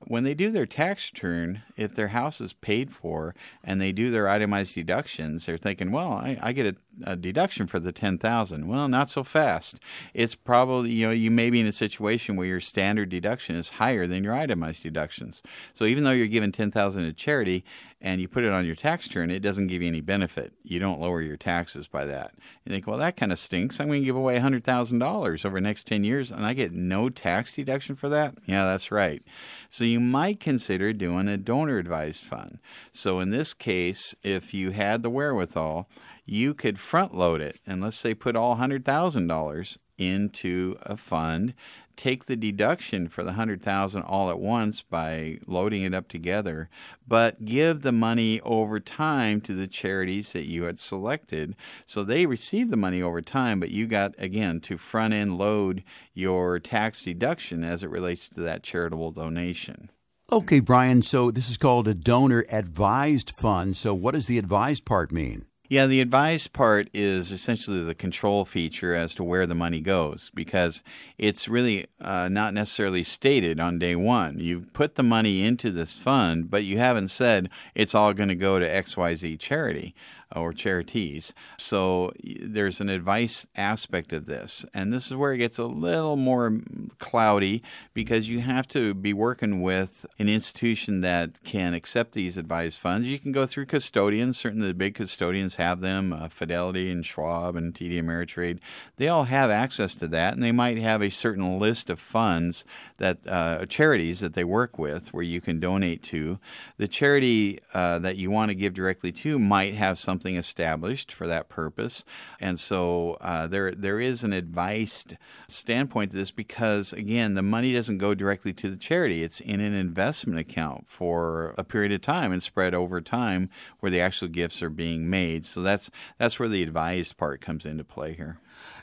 [0.08, 4.10] When they do their tax return, if their house is paid for and they do
[4.10, 8.68] their itemized deductions, they're thinking, well, I, I get a, a, deduction for the 10000
[8.68, 9.80] Well, not so fast.
[10.16, 13.70] It's probably, you know, you may be in a situation where your standard deduction is
[13.70, 15.44] higher than your itemized deductions.
[15.76, 17.64] So even though you're giving 10000 to charity,
[18.02, 20.54] and you put it on your tax return, it doesn't give you any benefit.
[20.64, 22.34] You don't lower your taxes by that.
[22.66, 23.80] You think, well, that kind of stinks.
[23.80, 27.10] I'm going to give away $100,000 over the next 10 years and I get no
[27.10, 28.36] tax deduction for that?
[28.46, 29.24] Yeah, that's right.
[29.70, 32.58] So you might consider doing a donor advised fund.
[32.92, 35.88] So in this case, if you had the wherewithal,
[36.26, 41.54] you could front load it and let's say put all $100,000 into a fund
[41.96, 46.70] take the deduction for the 100,000 all at once by loading it up together,
[47.08, 51.56] but give the money over time to the charities that you had selected.
[51.86, 55.84] So they receive the money over time, but you got again to front end load
[56.14, 59.90] your tax deduction as it relates to that charitable donation.
[60.32, 63.76] Okay, Brian, so this is called a donor advised fund.
[63.76, 65.46] So what does the advised part mean?
[65.72, 70.30] Yeah, the advised part is essentially the control feature as to where the money goes
[70.36, 70.84] because
[71.18, 74.38] it's really uh, not necessarily stated on day one.
[74.38, 78.36] You've put the money into this fund, but you haven't said it's all going to
[78.36, 79.96] go to XYZ charity
[80.36, 81.34] or charities.
[81.58, 84.66] So there's an advice aspect of this.
[84.74, 86.60] And this is where it gets a little more
[87.00, 87.64] cloudy
[87.94, 93.08] because you have to be working with an institution that can accept these advised funds.
[93.08, 94.38] You can go through custodians.
[94.38, 98.60] Certainly the big custodians have them, uh, Fidelity and Schwab and TD Ameritrade.
[98.98, 102.66] They all have access to that, and they might have a certain list of funds
[102.98, 106.40] that uh, charities that they work with where you can donate to.
[106.78, 111.12] The charity uh, that you want to give directly to might have something something established
[111.12, 112.06] for that purpose.
[112.40, 117.74] And so uh, there there is an advised standpoint to this because again, the money
[117.74, 122.02] doesn't go directly to the charity; it's in an investment account for a period of
[122.02, 125.44] time and spread over time, where the actual gifts are being made.
[125.44, 128.38] So that's that's where the advised part comes into play here.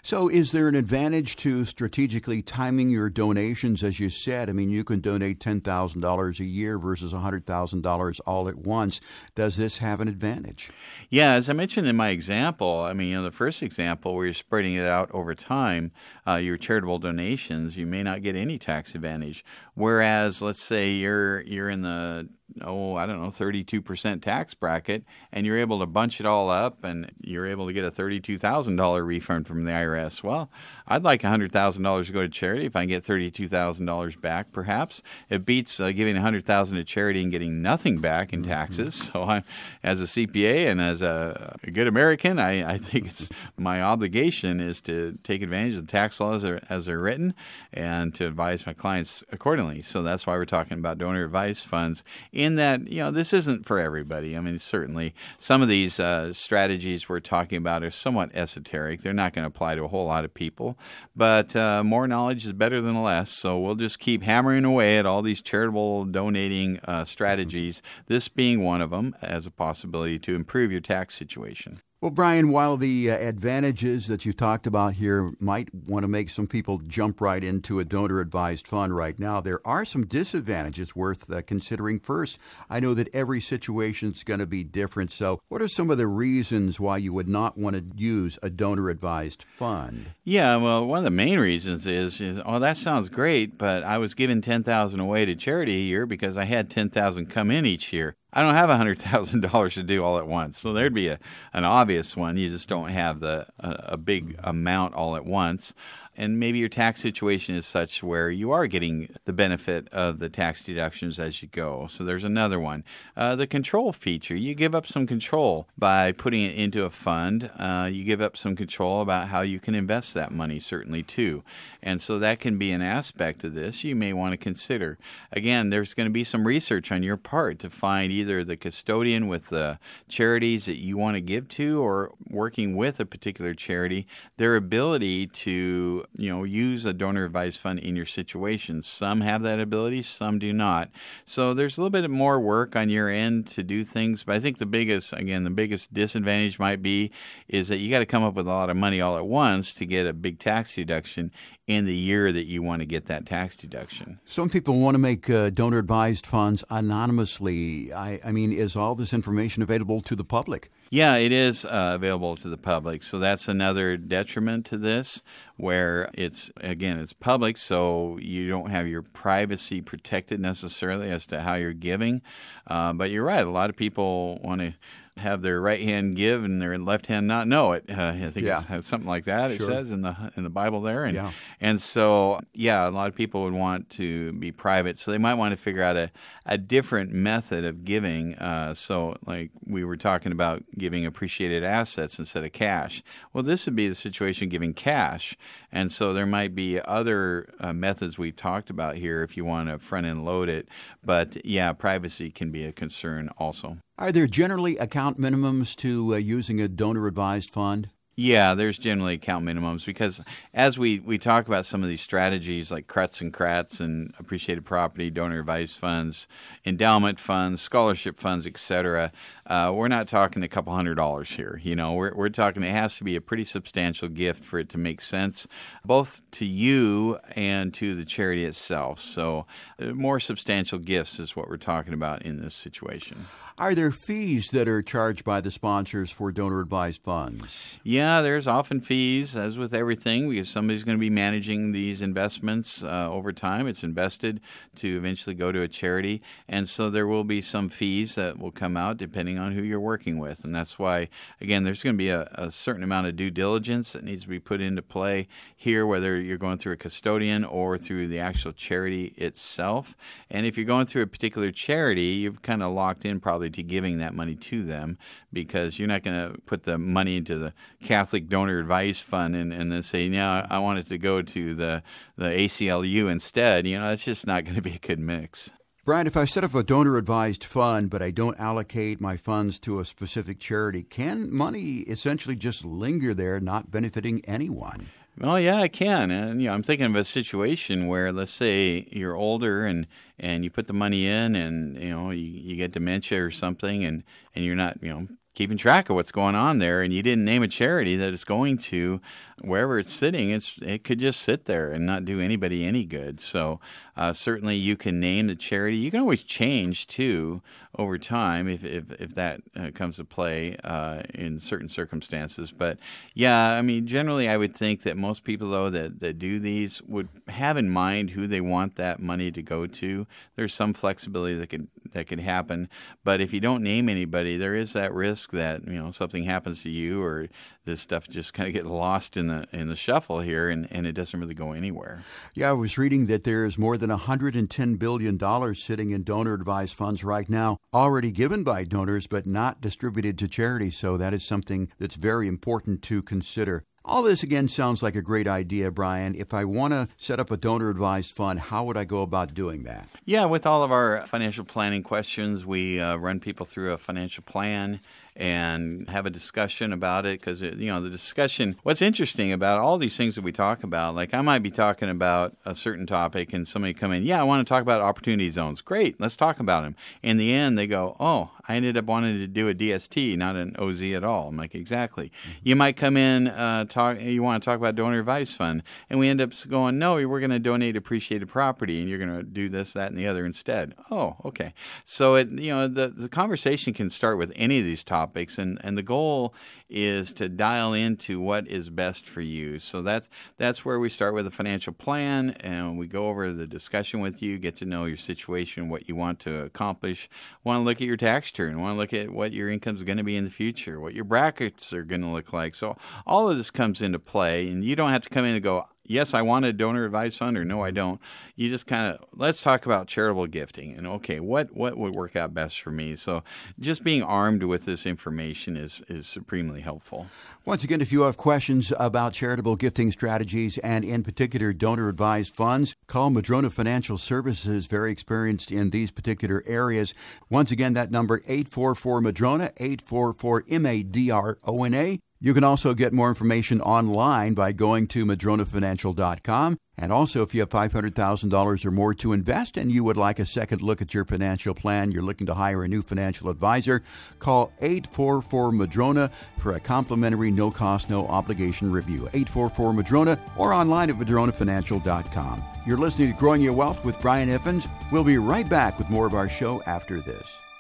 [0.09, 3.85] So, is there an advantage to strategically timing your donations?
[3.85, 8.57] As you said, I mean, you can donate $10,000 a year versus $100,000 all at
[8.57, 9.03] once.
[9.35, 10.71] Does this have an advantage?
[11.11, 14.25] Yeah, as I mentioned in my example, I mean, you know, the first example where
[14.25, 15.93] you're spreading it out over time,
[16.29, 19.45] uh, your charitable donations, you may not get any tax advantage.
[19.75, 22.29] Whereas, let's say you're you're in the
[22.63, 26.85] oh, I don't know, 32% tax bracket, and you're able to bunch it all up
[26.85, 30.23] and you're able to get a $32,000 refund from the IRS.
[30.23, 30.51] Well,
[30.87, 35.03] I'd like $100,000 to go to charity if I can get $32,000 back, perhaps.
[35.29, 38.95] It beats uh, giving $100,000 to charity and getting nothing back in taxes.
[38.95, 39.19] Mm-hmm.
[39.19, 39.43] So, I,
[39.83, 44.61] as a CPA and as a, a good American, I, I, think it's my obligation
[44.61, 47.35] is to take advantage of the tax laws as they're written
[47.73, 49.83] and to advise my clients accordingly.
[49.83, 53.67] So, that's why we're talking about donor advice funds in that, you know, this isn't
[53.67, 54.37] for everybody.
[54.37, 59.03] I mean, certainly some of these uh, strategies we're talking about are somewhat esoteric.
[59.03, 60.79] They're not going to apply to a whole lot of people,
[61.17, 63.31] but uh, more knowledge is better than less.
[63.31, 68.63] So we'll just keep hammering away at all these charitable donating uh, strategies, this being
[68.63, 71.81] one of them as a possibility to improve your tax situation.
[72.01, 76.31] Well, Brian, while the uh, advantages that you talked about here might want to make
[76.31, 80.95] some people jump right into a donor advised fund right now, there are some disadvantages
[80.95, 82.39] worth uh, considering first.
[82.71, 85.11] I know that every situation is going to be different.
[85.11, 88.49] So, what are some of the reasons why you would not want to use a
[88.49, 90.11] donor advised fund?
[90.23, 93.99] Yeah, well, one of the main reasons is, is oh, that sounds great, but I
[93.99, 97.93] was giving 10000 away to charity a year because I had 10000 come in each
[97.93, 98.15] year.
[98.33, 100.61] I don't have $100,000 to do all at once.
[100.61, 101.19] So there'd be a,
[101.53, 102.37] an obvious one.
[102.37, 105.75] You just don't have the a, a big amount all at once
[106.19, 110.29] and maybe your tax situation is such where you are getting the benefit of the
[110.29, 111.87] tax deductions as you go.
[111.89, 112.83] So there's another one.
[113.17, 117.53] Uh, the control feature, you give up some control by putting it into a fund.
[117.57, 121.45] Uh, you give up some control about how you can invest that money, certainly, too.
[121.83, 124.99] And so that can be an aspect of this you may want to consider.
[125.31, 129.29] Again, there's going to be some research on your part to find either the custodian
[129.29, 134.07] with the charities that you want to give to or working with a particular charity,
[134.39, 138.83] their ability to, you know, use a donor advised fund in your situation.
[138.83, 140.91] Some have that ability, some do not.
[141.25, 144.41] So there's a little bit more work on your end to do things, but I
[144.41, 147.13] think the biggest again, the biggest disadvantage might be
[147.47, 149.73] is that you got to come up with a lot of money all at once
[149.75, 151.31] to get a big tax deduction
[151.69, 154.19] in the year that you want to get that tax deduction.
[154.25, 157.93] Some people want to make uh, donor advised funds anonymously.
[157.93, 160.73] I, I, mean, is all this information available to the public?
[160.91, 163.03] Yeah, it is uh, available to the public.
[163.03, 165.23] So that's another detriment to this,
[165.59, 171.43] where it's, again, it's public, so you don't have your privacy protected necessarily as to
[171.43, 172.23] how you're giving.
[172.67, 174.73] Uh, but you're right, a lot of people want to
[175.19, 177.85] have their right hand give and their left hand not know it.
[177.89, 178.63] Uh, I think yeah.
[178.71, 179.51] it's something like that.
[179.53, 179.69] Sure.
[179.69, 181.33] It says in the in the Bible there, and yeah.
[181.61, 185.35] and so yeah, a lot of people would want to be private, so they might
[185.35, 186.11] want to figure out a,
[186.47, 188.35] a different method of giving.
[188.37, 193.03] Uh, so like we were talking about giving appreciated assets instead of cash.
[193.33, 195.37] Well, this would be the situation giving cash,
[195.71, 199.69] and so there might be other uh, methods we talked about here if you want
[199.69, 200.69] to front end load it.
[201.05, 203.79] But yeah, privacy can be a concern also.
[203.99, 207.91] Are there generally account minimums to uh, using a donor advised fund?
[208.21, 210.21] Yeah, there's generally account minimums because
[210.53, 214.65] as we, we talk about some of these strategies like CRUTs and CRATs and appreciated
[214.65, 216.27] property, donor advised funds,
[216.67, 219.13] endowment funds, scholarship funds, etc.,
[219.49, 221.59] uh, we're not talking a couple hundred dollars here.
[221.63, 224.69] You know, we're, we're talking it has to be a pretty substantial gift for it
[224.71, 225.49] to make sense,
[225.85, 229.01] both to you and to the charity itself.
[229.01, 229.47] So,
[229.81, 233.27] uh, more substantial gifts is what we're talking about in this situation.
[233.59, 237.81] Are there fees that are charged by the sponsors for donor advised funds?
[237.83, 242.85] Yeah, there's often fees, as with everything, because somebody's going to be managing these investments
[242.85, 243.67] uh, over time.
[243.67, 244.41] It's invested
[244.77, 246.23] to eventually go to a charity.
[246.49, 249.81] And so there will be some fees that will come out depending on who you're
[249.81, 250.45] working with.
[250.45, 251.09] And that's why,
[251.41, 254.29] again, there's going to be a, a certain amount of due diligence that needs to
[254.29, 258.53] be put into play here, whether you're going through a custodian or through the actual
[258.53, 259.97] charity itself.
[260.31, 263.63] And if you're going through a particular charity, you've kind of locked in probably to
[263.63, 264.99] giving that money to them
[265.33, 269.53] because you're not going to put the money into the Catholic Donor Advice Fund and,
[269.53, 271.83] and then say, "Yeah, I want it to go to the,
[272.17, 273.67] the ACLU instead.
[273.67, 275.53] You know, that's just not going to be a good mix.
[275.89, 279.59] Brian, if I set up a donor advised fund, but I don't allocate my funds
[279.61, 284.91] to a specific charity, can money essentially just linger there, not benefiting anyone?
[285.17, 286.11] Well, yeah, I can.
[286.11, 289.87] And you know, I'm thinking of a situation where, let's say, you're older and
[290.19, 293.83] and you put the money in, and you know, you, you get dementia or something,
[293.83, 297.01] and and you're not, you know, keeping track of what's going on there, and you
[297.01, 299.01] didn't name a charity that it's going to
[299.41, 303.21] wherever it's sitting, it's it could just sit there and not do anybody any good.
[303.21, 303.61] So
[303.97, 305.77] uh, certainly you can name the charity.
[305.77, 307.43] You can always change too
[307.77, 312.51] over time if if, if that uh, comes to play uh, in certain circumstances.
[312.51, 312.79] But
[313.15, 316.83] yeah, I mean generally I would think that most people though that, that do these
[316.83, 320.07] would have in mind who they want that money to go to.
[320.37, 322.69] There's some flexibility that could that could happen,
[323.05, 326.63] but if you don't name anybody, there is that risk that you know something happens
[326.63, 327.29] to you or
[327.65, 330.87] this stuff just kind of get lost in the in the shuffle here, and, and
[330.87, 332.01] it doesn't really go anywhere.
[332.35, 336.35] Yeah, I was reading that there is more than 110 billion dollars sitting in donor
[336.35, 340.77] advised funds right now, already given by donors but not distributed to charities.
[340.77, 343.63] So that is something that's very important to consider.
[343.89, 346.15] All this again sounds like a great idea, Brian.
[346.15, 349.33] If I want to set up a donor advised fund, how would I go about
[349.33, 349.89] doing that?
[350.05, 354.23] Yeah, with all of our financial planning questions, we uh, run people through a financial
[354.25, 354.81] plan
[355.19, 359.77] and have a discussion about it because you know the discussion what's interesting about all
[359.77, 363.33] these things that we talk about like i might be talking about a certain topic
[363.33, 365.61] and somebody come in yeah i want to talk about opportunity zones.
[365.61, 369.19] Great let's talk about them in the end they go oh i ended up wanting
[369.19, 371.29] to do a dst not an oz at all.
[371.29, 372.13] I'm like exactly.
[372.23, 372.31] Mm-hmm.
[372.45, 375.99] you might come in uh, talk you want to talk about donor advice fund and
[375.99, 379.25] we end up going no we're going to donate appreciated property and you're going to
[379.25, 380.77] do this that and the other instead.
[380.93, 381.55] Oh okay.
[381.85, 385.39] So it you know the, the conversation can start with any of these topics topics,
[385.39, 386.35] and, and the goal
[386.69, 389.59] is to dial into what is best for you.
[389.59, 393.47] So that's that's where we start with a financial plan, and we go over the
[393.47, 397.09] discussion with you, get to know your situation, what you want to accomplish.
[397.45, 399.83] Want to look at your tax return, want to look at what your income is
[399.83, 402.55] going to be in the future, what your brackets are going to look like.
[402.55, 405.43] So all of this comes into play, and you don't have to come in and
[405.43, 408.01] go yes, I want a donor advised fund, or no, I don't.
[408.37, 412.15] You just kind of let's talk about charitable gifting and okay, what what would work
[412.15, 412.95] out best for me.
[412.95, 413.25] So
[413.59, 417.09] just being armed with this information is is supremely helpful.
[417.45, 422.35] Once again, if you have questions about charitable gifting strategies and in particular donor advised
[422.35, 426.95] funds, call Madrona Financial Services, very experienced in these particular areas.
[427.31, 431.99] Once again, that number 844 Madrona, 844 M A D R O N A.
[432.21, 436.59] You can also get more information online by going to madronafinancial.com.
[436.77, 440.27] And also, if you have $500,000 or more to invest and you would like a
[440.27, 443.83] second look at your financial plan, you're looking to hire a new financial advisor,
[444.19, 449.09] call 844 Madrona for a complimentary, no cost, no obligation review.
[449.15, 452.43] 844 Madrona or online at madronafinancial.com.
[452.67, 454.67] You're listening to Growing Your Wealth with Brian Evans.
[454.91, 457.39] We'll be right back with more of our show after this.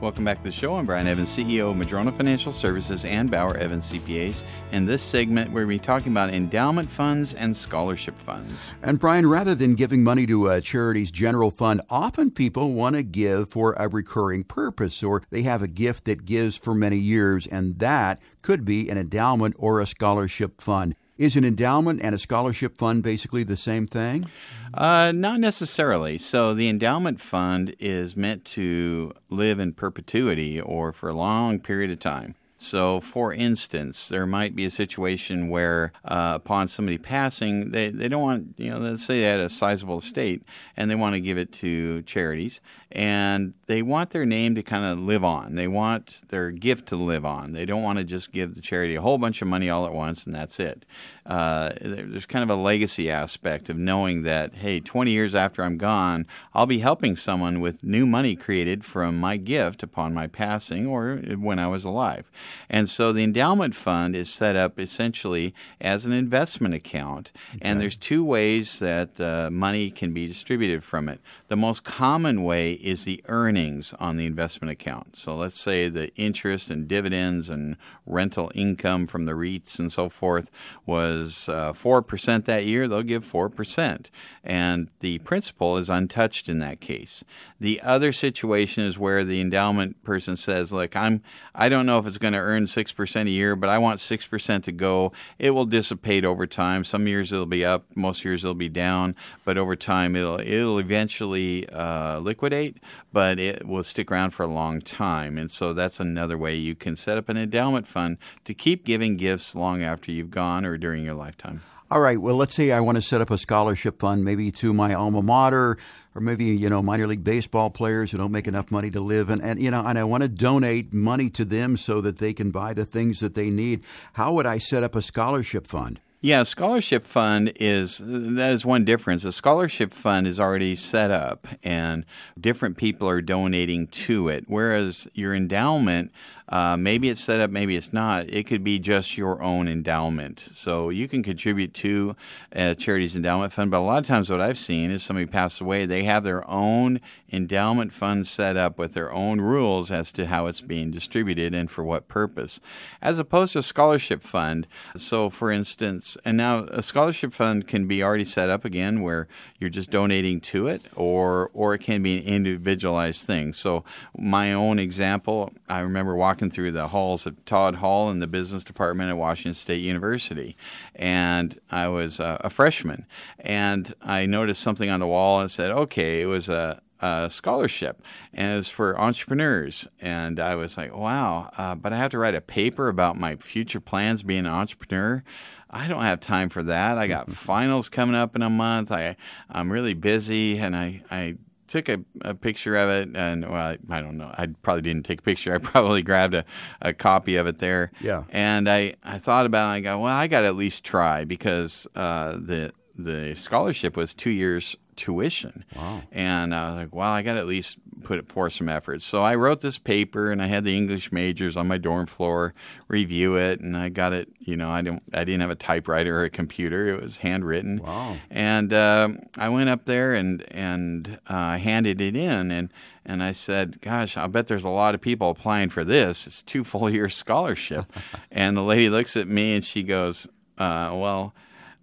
[0.00, 0.76] Welcome back to the show.
[0.76, 4.44] I'm Brian Evans, CEO of Madrona Financial Services and Bauer Evans CPAs.
[4.70, 8.74] In this segment, we're be talking about endowment funds and scholarship funds.
[8.80, 12.94] And Brian, rather than giving money to uh, a charity's general fund, often people want
[12.94, 16.98] to give for a recurring purpose or they have a gift that gives for many
[16.98, 20.94] years, and that could be an endowment or a scholarship fund.
[21.18, 24.30] Is an endowment and a scholarship fund basically the same thing?
[24.72, 26.16] Uh, not necessarily.
[26.16, 31.90] So the endowment fund is meant to live in perpetuity or for a long period
[31.90, 32.36] of time.
[32.60, 38.08] So, for instance, there might be a situation where, uh, upon somebody passing, they, they
[38.08, 40.42] don't want, you know, let's say they had a sizable estate
[40.76, 42.60] and they want to give it to charities
[42.90, 45.54] and they want their name to kind of live on.
[45.54, 47.52] They want their gift to live on.
[47.52, 49.92] They don't want to just give the charity a whole bunch of money all at
[49.92, 50.86] once and that's it.
[51.26, 55.76] Uh, there's kind of a legacy aspect of knowing that, hey, 20 years after I'm
[55.76, 60.86] gone, I'll be helping someone with new money created from my gift upon my passing
[60.86, 62.30] or when I was alive.
[62.70, 67.32] And so the endowment fund is set up essentially as an investment account.
[67.50, 67.58] Okay.
[67.60, 71.20] And there's two ways that uh, money can be distributed from it.
[71.48, 75.16] The most common way is the earnings on the investment account.
[75.16, 77.76] So let's say the interest and dividends and
[78.06, 80.50] rental income from the REITs and so forth
[80.86, 84.06] was uh, 4% that year, they'll give 4%.
[84.42, 87.24] And the principal is untouched in that case.
[87.60, 91.22] The other situation is where the endowment person says, "Look, I'm
[91.54, 94.62] I don't know if it's going to earn 6% a year, but I want 6%
[94.62, 95.12] to go.
[95.40, 96.84] It will dissipate over time.
[96.84, 100.78] Some years it'll be up, most years it'll be down, but over time it'll it'll
[100.78, 102.67] eventually uh, liquidate,
[103.12, 105.38] but it will stick around for a long time.
[105.38, 109.16] And so that's another way you can set up an endowment fund to keep giving
[109.16, 111.62] gifts long after you've gone or during your lifetime.
[111.90, 112.20] All right.
[112.20, 115.22] Well, let's say I want to set up a scholarship fund, maybe to my alma
[115.22, 115.78] mater,
[116.14, 119.30] or maybe you know minor league baseball players who don't make enough money to live,
[119.30, 122.34] and, and you know, and I want to donate money to them so that they
[122.34, 123.84] can buy the things that they need.
[124.12, 125.98] How would I set up a scholarship fund?
[126.20, 129.24] Yeah, scholarship fund is that is one difference.
[129.24, 132.04] A scholarship fund is already set up and
[132.40, 134.44] different people are donating to it.
[134.48, 136.10] Whereas your endowment,
[136.48, 138.28] uh, maybe it's set up, maybe it's not.
[138.30, 140.40] It could be just your own endowment.
[140.40, 142.16] So you can contribute to
[142.52, 143.70] a charity's endowment fund.
[143.70, 146.48] But a lot of times, what I've seen is somebody passed away, they have their
[146.48, 151.54] own endowment fund set up with their own rules as to how it's being distributed
[151.54, 152.60] and for what purpose,
[153.02, 154.66] as opposed to a scholarship fund.
[154.96, 159.28] So, for instance, and now a scholarship fund can be already set up again where
[159.58, 163.52] you're just donating to it, or or it can be an individualized thing.
[163.52, 163.84] So,
[164.16, 168.64] my own example, I remember walking through the halls of Todd Hall in the business
[168.64, 170.56] department at Washington State University,
[170.94, 173.06] and I was a, a freshman,
[173.38, 178.02] and I noticed something on the wall and said, "Okay, it was a." uh, scholarship,
[178.32, 179.86] and it was for entrepreneurs.
[180.00, 183.36] And I was like, wow, uh, but I have to write a paper about my
[183.36, 185.22] future plans being an entrepreneur.
[185.70, 186.98] I don't have time for that.
[186.98, 188.90] I got finals coming up in a month.
[188.90, 189.16] I
[189.50, 191.36] I'm really busy, and I I
[191.68, 194.32] took a, a picture of it, and well, I, I, don't know.
[194.36, 195.54] I probably didn't take a picture.
[195.54, 196.44] I probably grabbed a,
[196.82, 197.92] a copy of it there.
[198.00, 198.24] Yeah.
[198.30, 199.74] And I I thought about it.
[199.74, 204.14] I go, well, I got to at least try because uh, the the scholarship was
[204.14, 205.64] two years tuition.
[205.76, 206.02] Wow.
[206.10, 209.02] And I was like, well, I got to at least put it forth some effort.
[209.02, 212.54] So I wrote this paper and I had the English majors on my dorm floor
[212.88, 216.20] review it and I got it, you know, I didn't I didn't have a typewriter
[216.20, 216.88] or a computer.
[216.88, 217.78] It was handwritten.
[217.78, 218.16] Wow.
[218.30, 222.72] And uh, I went up there and and uh, handed it in and
[223.04, 226.26] and I said, "Gosh, I bet there's a lot of people applying for this.
[226.26, 227.86] It's two full year scholarship."
[228.30, 230.26] and the lady looks at me and she goes,
[230.58, 231.34] uh, "Well,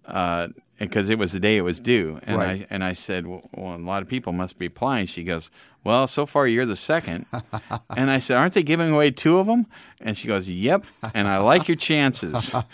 [0.04, 0.48] uh,
[0.78, 2.62] because it was the day it was due, and Right.
[2.62, 5.06] I and I said, well, well, a lot of people must be applying.
[5.06, 5.50] She goes,
[5.86, 7.26] well, so far you're the second,
[7.96, 9.66] and I said, aren't they giving away two of them?
[10.00, 10.84] And she goes, yep,
[11.14, 12.48] and I like your chances.
[12.48, 12.64] so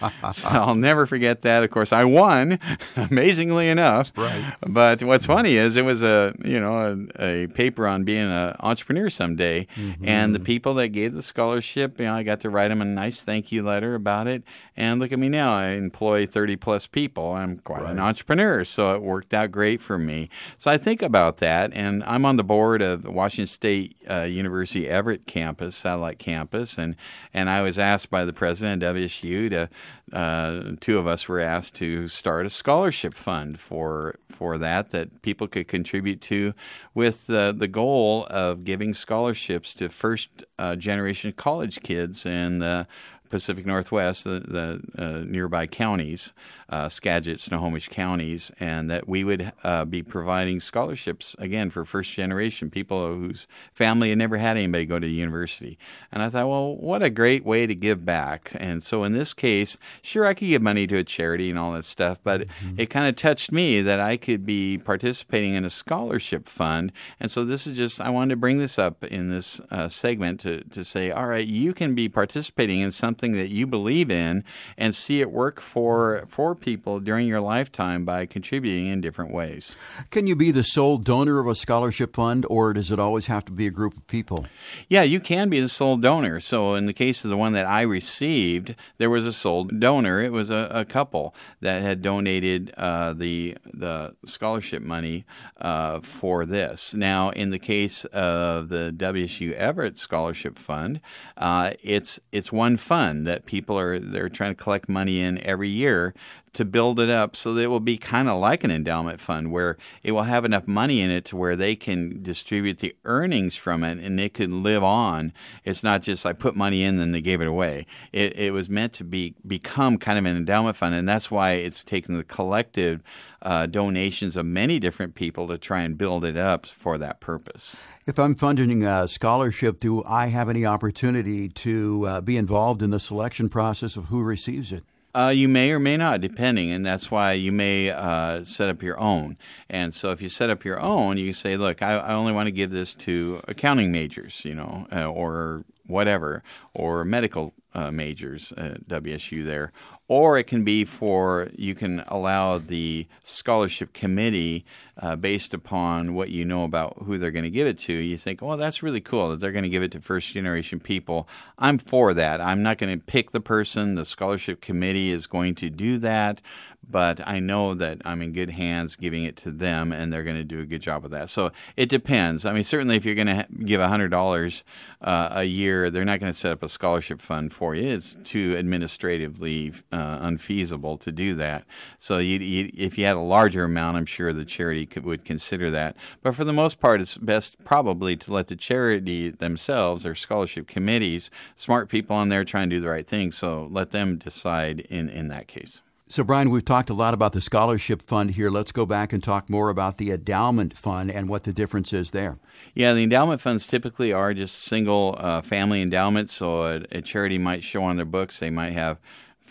[0.44, 1.62] I'll never forget that.
[1.62, 2.58] Of course, I won,
[2.96, 4.12] amazingly enough.
[4.16, 4.54] Right.
[4.66, 8.56] But what's funny is it was a you know a, a paper on being an
[8.60, 9.68] entrepreneur someday,
[10.02, 12.84] and the people that gave the scholarship, you know, I got to write them a
[12.84, 14.42] nice thank you letter about it.
[14.76, 17.32] And look at me now, I employ thirty plus people.
[17.32, 20.28] I'm quite an entrepreneur, so it worked out great for me.
[20.58, 24.22] So I think about that, and I'm on the board of the Washington State uh,
[24.22, 26.96] University Everett campus, satellite campus, and
[27.34, 29.68] and I was asked by the president of WSU to
[30.12, 35.22] uh, two of us were asked to start a scholarship fund for for that that
[35.22, 36.52] people could contribute to,
[36.94, 42.86] with uh, the goal of giving scholarships to first uh, generation college kids in the
[43.32, 46.34] Pacific Northwest, the, the uh, nearby counties,
[46.72, 52.10] uh, Skagit, Snohomish counties, and that we would uh, be providing scholarships again for first
[52.12, 55.78] generation people whose family had never had anybody go to university.
[56.10, 58.52] And I thought, well, what a great way to give back.
[58.54, 61.72] And so in this case, sure, I could give money to a charity and all
[61.72, 62.46] that stuff, but
[62.78, 66.90] it kind of touched me that I could be participating in a scholarship fund.
[67.20, 70.40] And so this is just, I wanted to bring this up in this uh, segment
[70.40, 74.42] to, to say, all right, you can be participating in something that you believe in
[74.78, 79.76] and see it work for, for people during your lifetime by contributing in different ways.
[80.10, 83.44] Can you be the sole donor of a scholarship fund, or does it always have
[83.46, 84.46] to be a group of people?
[84.88, 86.40] Yeah, you can be the sole donor.
[86.40, 90.22] So, in the case of the one that I received, there was a sole donor.
[90.22, 95.24] It was a, a couple that had donated uh, the the scholarship money
[95.60, 96.94] uh, for this.
[96.94, 101.00] Now, in the case of the WSU Everett Scholarship Fund,
[101.36, 105.68] uh, it's it's one fund that people are they're trying to collect money in every
[105.68, 106.14] year
[106.53, 109.50] to build it up so that it will be kind of like an endowment fund
[109.50, 113.57] where it will have enough money in it to where they can distribute the earnings
[113.57, 115.32] from it and it can live on.
[115.64, 117.86] It's not just I put money in and they gave it away.
[118.12, 121.53] It, it was meant to be become kind of an endowment fund, and that's why
[121.53, 123.03] it's taken the collective
[123.40, 127.74] uh, donations of many different people to try and build it up for that purpose.
[128.07, 132.90] If I'm funding a scholarship, do I have any opportunity to uh, be involved in
[132.90, 134.84] the selection process of who receives it?
[135.14, 138.82] Uh, you may or may not, depending, and that's why you may uh, set up
[138.82, 139.36] your own.
[139.68, 142.46] And so, if you set up your own, you say, "Look, I, I only want
[142.46, 146.42] to give this to accounting majors, you know, uh, or whatever,
[146.72, 149.70] or medical uh, majors WSU there."
[150.14, 154.66] Or it can be for you can allow the scholarship committee
[154.98, 157.94] uh, based upon what you know about who they're going to give it to.
[157.94, 160.80] You think, well, that's really cool that they're going to give it to first generation
[160.80, 161.26] people.
[161.58, 162.42] I'm for that.
[162.42, 163.94] I'm not going to pick the person.
[163.94, 166.42] The scholarship committee is going to do that.
[166.89, 170.37] But I know that I'm in good hands giving it to them, and they're going
[170.37, 171.30] to do a good job of that.
[171.30, 172.45] So it depends.
[172.45, 174.62] I mean, certainly if you're going to give $100
[175.01, 177.89] uh, a year, they're not going to set up a scholarship fund for you.
[177.89, 181.64] It's too administratively uh, unfeasible to do that.
[181.99, 185.24] So you, you, if you had a larger amount, I'm sure the charity could, would
[185.24, 185.97] consider that.
[186.22, 190.66] But for the most part, it's best probably to let the charity themselves, or scholarship
[190.66, 193.33] committees, smart people on there trying to do the right thing.
[193.33, 195.83] So let them decide in, in that case.
[196.12, 198.50] So, Brian, we've talked a lot about the scholarship fund here.
[198.50, 202.10] Let's go back and talk more about the endowment fund and what the difference is
[202.10, 202.38] there.
[202.74, 206.34] Yeah, the endowment funds typically are just single uh, family endowments.
[206.34, 208.98] So a, a charity might show on their books they might have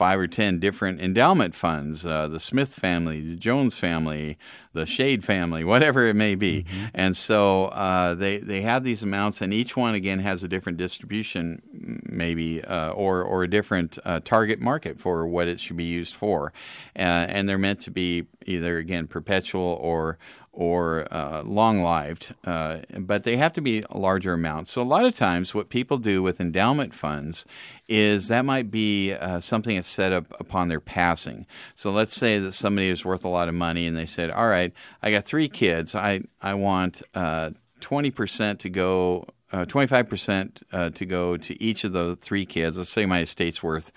[0.01, 4.35] five or ten different endowment funds uh, the Smith family, the Jones family,
[4.73, 6.65] the Shade family, whatever it may be.
[6.91, 10.79] And so uh, they, they have these amounts, and each one, again, has a different
[10.79, 11.61] distribution,
[12.03, 16.15] maybe, uh, or, or a different uh, target market for what it should be used
[16.15, 16.51] for.
[16.95, 20.17] Uh, and they're meant to be either, again, perpetual or
[20.53, 24.71] or uh, long lived, uh, but they have to be larger amounts.
[24.71, 27.45] So, a lot of times, what people do with endowment funds
[27.91, 31.45] is that might be uh, something that's set up upon their passing.
[31.75, 34.47] So, let's say that somebody is worth a lot of money and they said, All
[34.47, 34.71] right,
[35.03, 35.93] I got three kids.
[35.93, 39.25] I, I want uh, 20% to go.
[39.53, 42.77] Uh, 25% uh, to go to each of the three kids.
[42.77, 43.91] Let's say my estate's worth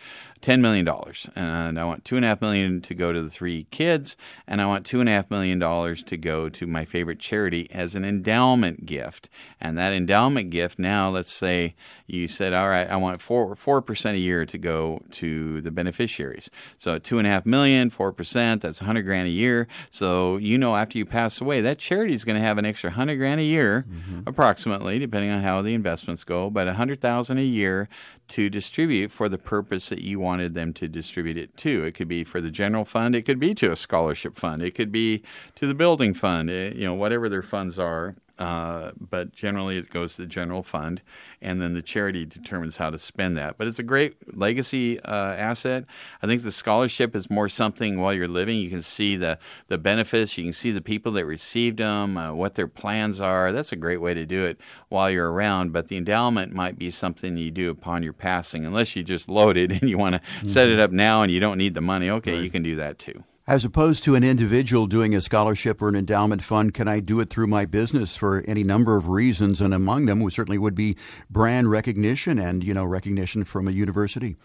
[0.45, 0.87] $10 million,
[1.35, 4.15] and I want 2.5 million to go to the three kids,
[4.47, 9.31] and I want $2.5 million to go to my favorite charity as an endowment gift.
[9.59, 11.75] And that endowment gift, now let's say
[12.07, 16.51] you said, all right, I want 4, 4% a year to go to the beneficiaries.
[16.77, 19.67] So $2.5 million, 4%, that's 100 grand a year.
[19.89, 22.91] So you know after you pass away, that charity is going to have an extra
[22.91, 24.21] 100 grand a year, mm-hmm.
[24.27, 27.89] approximately, depending on how the investments go, but 100000 a year
[28.29, 31.85] to distribute for the purpose that you wanted them to distribute it to.
[31.85, 34.75] It could be for the general fund, it could be to a scholarship fund, it
[34.75, 35.23] could be
[35.57, 38.17] to the building fund, eh, you know, whatever their funds are.
[38.39, 41.01] Uh, but generally, it goes to the general fund,
[41.45, 43.59] and then the charity determines how to spend that.
[43.59, 45.85] But it's a great legacy uh, asset.
[46.23, 48.59] I think the scholarship is more something while you're living.
[48.59, 49.39] You can see the,
[49.69, 53.53] the benefits, you can see the people that received them, uh, what their plans are.
[53.53, 55.73] That's a great way to do it while you're around.
[55.73, 59.57] But the endowment might be something you do upon your passing, unless you just load
[59.57, 60.49] it and you want to mm-hmm.
[60.49, 62.09] set it up now and you don't need the money.
[62.09, 62.43] Okay, right.
[62.43, 63.23] you can do that too.
[63.47, 67.21] As opposed to an individual doing a scholarship or an endowment fund, can I do
[67.21, 69.61] it through my business for any number of reasons?
[69.61, 70.97] And among them, certainly would be
[71.29, 74.37] brand recognition and you know recognition from a university.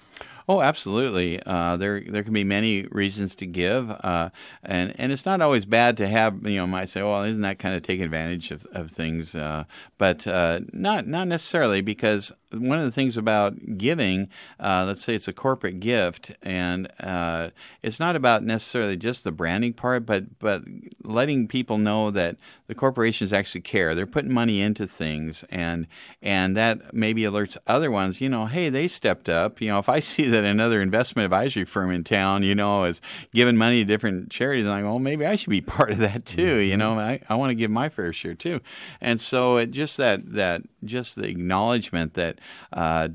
[0.51, 1.39] Oh, absolutely.
[1.45, 4.31] Uh, there there can be many reasons to give, uh,
[4.63, 6.43] and and it's not always bad to have.
[6.43, 9.35] You know, might say, well, isn't that kind of taking advantage of, of things?
[9.35, 9.65] Uh,
[9.99, 14.27] but uh, not not necessarily because one of the things about giving,
[14.59, 17.51] uh, let's say it's a corporate gift, and uh,
[17.83, 20.63] it's not about necessarily just the branding part, but but
[21.03, 22.37] letting people know that
[22.67, 23.95] the corporations actually care.
[23.95, 25.87] They're putting money into things, and
[26.21, 28.21] and that maybe alerts other ones.
[28.21, 29.61] You know, hey, they stepped up.
[29.61, 33.01] You know, if I see that another investment advisory firm in town, you know, is
[33.33, 35.97] giving money to different charities, And I'm like, well, maybe I should be part of
[35.99, 36.41] that too.
[36.41, 36.69] Mm-hmm.
[36.71, 38.61] You know, I, I want to give my fair share too,
[39.01, 42.39] and so it just that that just the acknowledgement that
[42.73, 43.09] uh,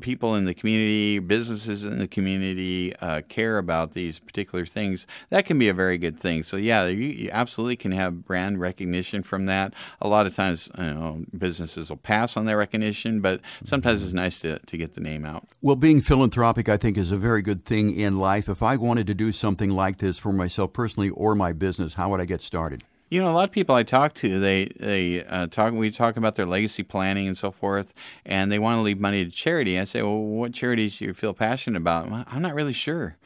[0.00, 5.46] people in the community, businesses in the community uh, care about these particular things, that
[5.46, 6.42] can be a very good thing.
[6.42, 9.74] So, yeah, you, you, absolutely can have brand recognition from that.
[10.00, 14.14] A lot of times, you know, businesses will pass on that recognition, but sometimes it's
[14.14, 15.46] nice to, to get the name out.
[15.62, 18.48] Well, being philanthropic, I think, is a very good thing in life.
[18.48, 22.10] If I wanted to do something like this for myself personally or my business, how
[22.10, 22.82] would I get started?
[23.10, 25.72] You know, a lot of people I talk to, they they uh, talk.
[25.72, 27.94] We talk about their legacy planning and so forth,
[28.26, 29.78] and they want to leave money to charity.
[29.78, 32.10] I say, well, what charities do you feel passionate about?
[32.28, 33.16] I'm not really sure.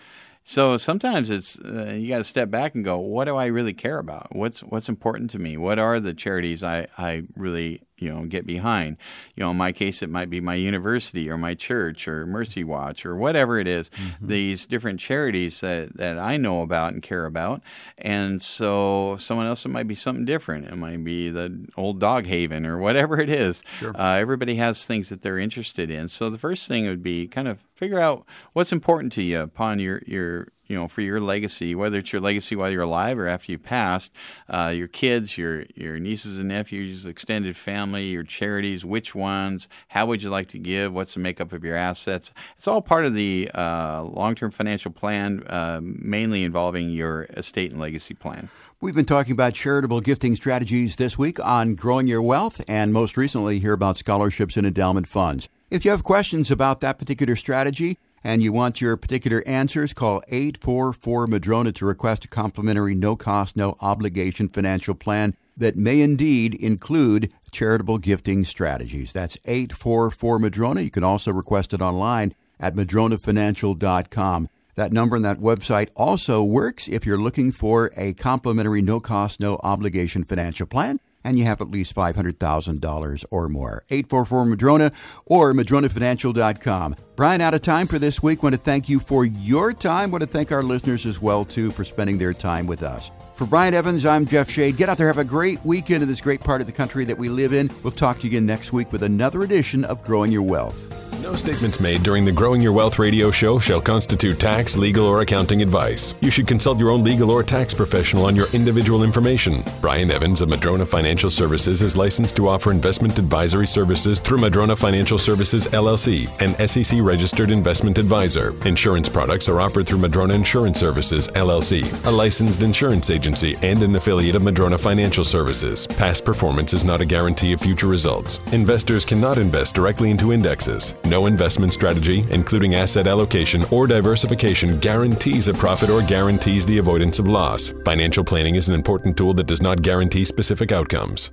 [0.44, 3.74] So sometimes it's uh, you got to step back and go, what do I really
[3.74, 4.34] care about?
[4.34, 5.56] What's what's important to me?
[5.56, 8.96] What are the charities I I really you know get behind?
[9.36, 12.64] You know, in my case, it might be my university or my church or Mercy
[12.64, 14.26] Watch or whatever it is, mm-hmm.
[14.26, 17.62] These different charities that that I know about and care about,
[17.98, 20.66] and so someone else it might be something different.
[20.66, 23.62] It might be the old dog haven or whatever it is.
[23.78, 23.96] Sure.
[23.96, 26.08] Uh, everybody has things that they're interested in.
[26.08, 29.78] So the first thing would be kind of figure out what's important to you upon
[29.78, 33.26] your your you know, for your legacy, whether it's your legacy while you're alive or
[33.26, 34.10] after you passed,
[34.48, 40.06] uh, your kids, your your nieces and nephews, extended family, your charities, which ones, how
[40.06, 42.32] would you like to give, what's the makeup of your assets.
[42.56, 47.78] It's all part of the uh, long-term financial plan, uh, mainly involving your estate and
[47.78, 48.48] legacy plan.
[48.80, 53.18] We've been talking about charitable gifting strategies this week on growing your wealth, and most
[53.18, 55.50] recently, hear about scholarships and endowment funds.
[55.70, 60.22] If you have questions about that particular strategy, and you want your particular answers, call
[60.28, 66.54] 844 Madrona to request a complimentary, no cost, no obligation financial plan that may indeed
[66.54, 69.12] include charitable gifting strategies.
[69.12, 70.80] That's 844 Madrona.
[70.82, 74.48] You can also request it online at madronafinancial.com.
[74.74, 79.38] That number and that website also works if you're looking for a complimentary, no cost,
[79.38, 83.84] no obligation financial plan and you have at least $500,000 or more.
[83.90, 84.92] 844 Madrona
[85.26, 86.96] or madronafinancial.com.
[87.16, 88.42] Brian, out of time for this week.
[88.42, 90.10] Want to thank you for your time.
[90.10, 93.10] Want to thank our listeners as well too for spending their time with us.
[93.42, 94.76] For Brian Evans, I'm Jeff Shade.
[94.76, 97.18] Get out there, have a great weekend in this great part of the country that
[97.18, 97.72] we live in.
[97.82, 101.02] We'll talk to you again next week with another edition of Growing Your Wealth.
[101.22, 105.20] No statements made during the Growing Your Wealth radio show shall constitute tax, legal, or
[105.20, 106.14] accounting advice.
[106.20, 109.62] You should consult your own legal or tax professional on your individual information.
[109.80, 114.74] Brian Evans of Madrona Financial Services is licensed to offer investment advisory services through Madrona
[114.74, 118.56] Financial Services LLC, an SEC registered investment advisor.
[118.66, 123.96] Insurance products are offered through Madrona Insurance Services LLC, a licensed insurance agency and an
[123.96, 125.86] affiliate of Madrona Financial Services.
[125.86, 128.38] Past performance is not a guarantee of future results.
[128.52, 130.94] Investors cannot invest directly into indexes.
[131.06, 137.18] No investment strategy, including asset allocation or diversification, guarantees a profit or guarantees the avoidance
[137.18, 137.72] of loss.
[137.84, 141.30] Financial planning is an important tool that does not guarantee specific outcomes.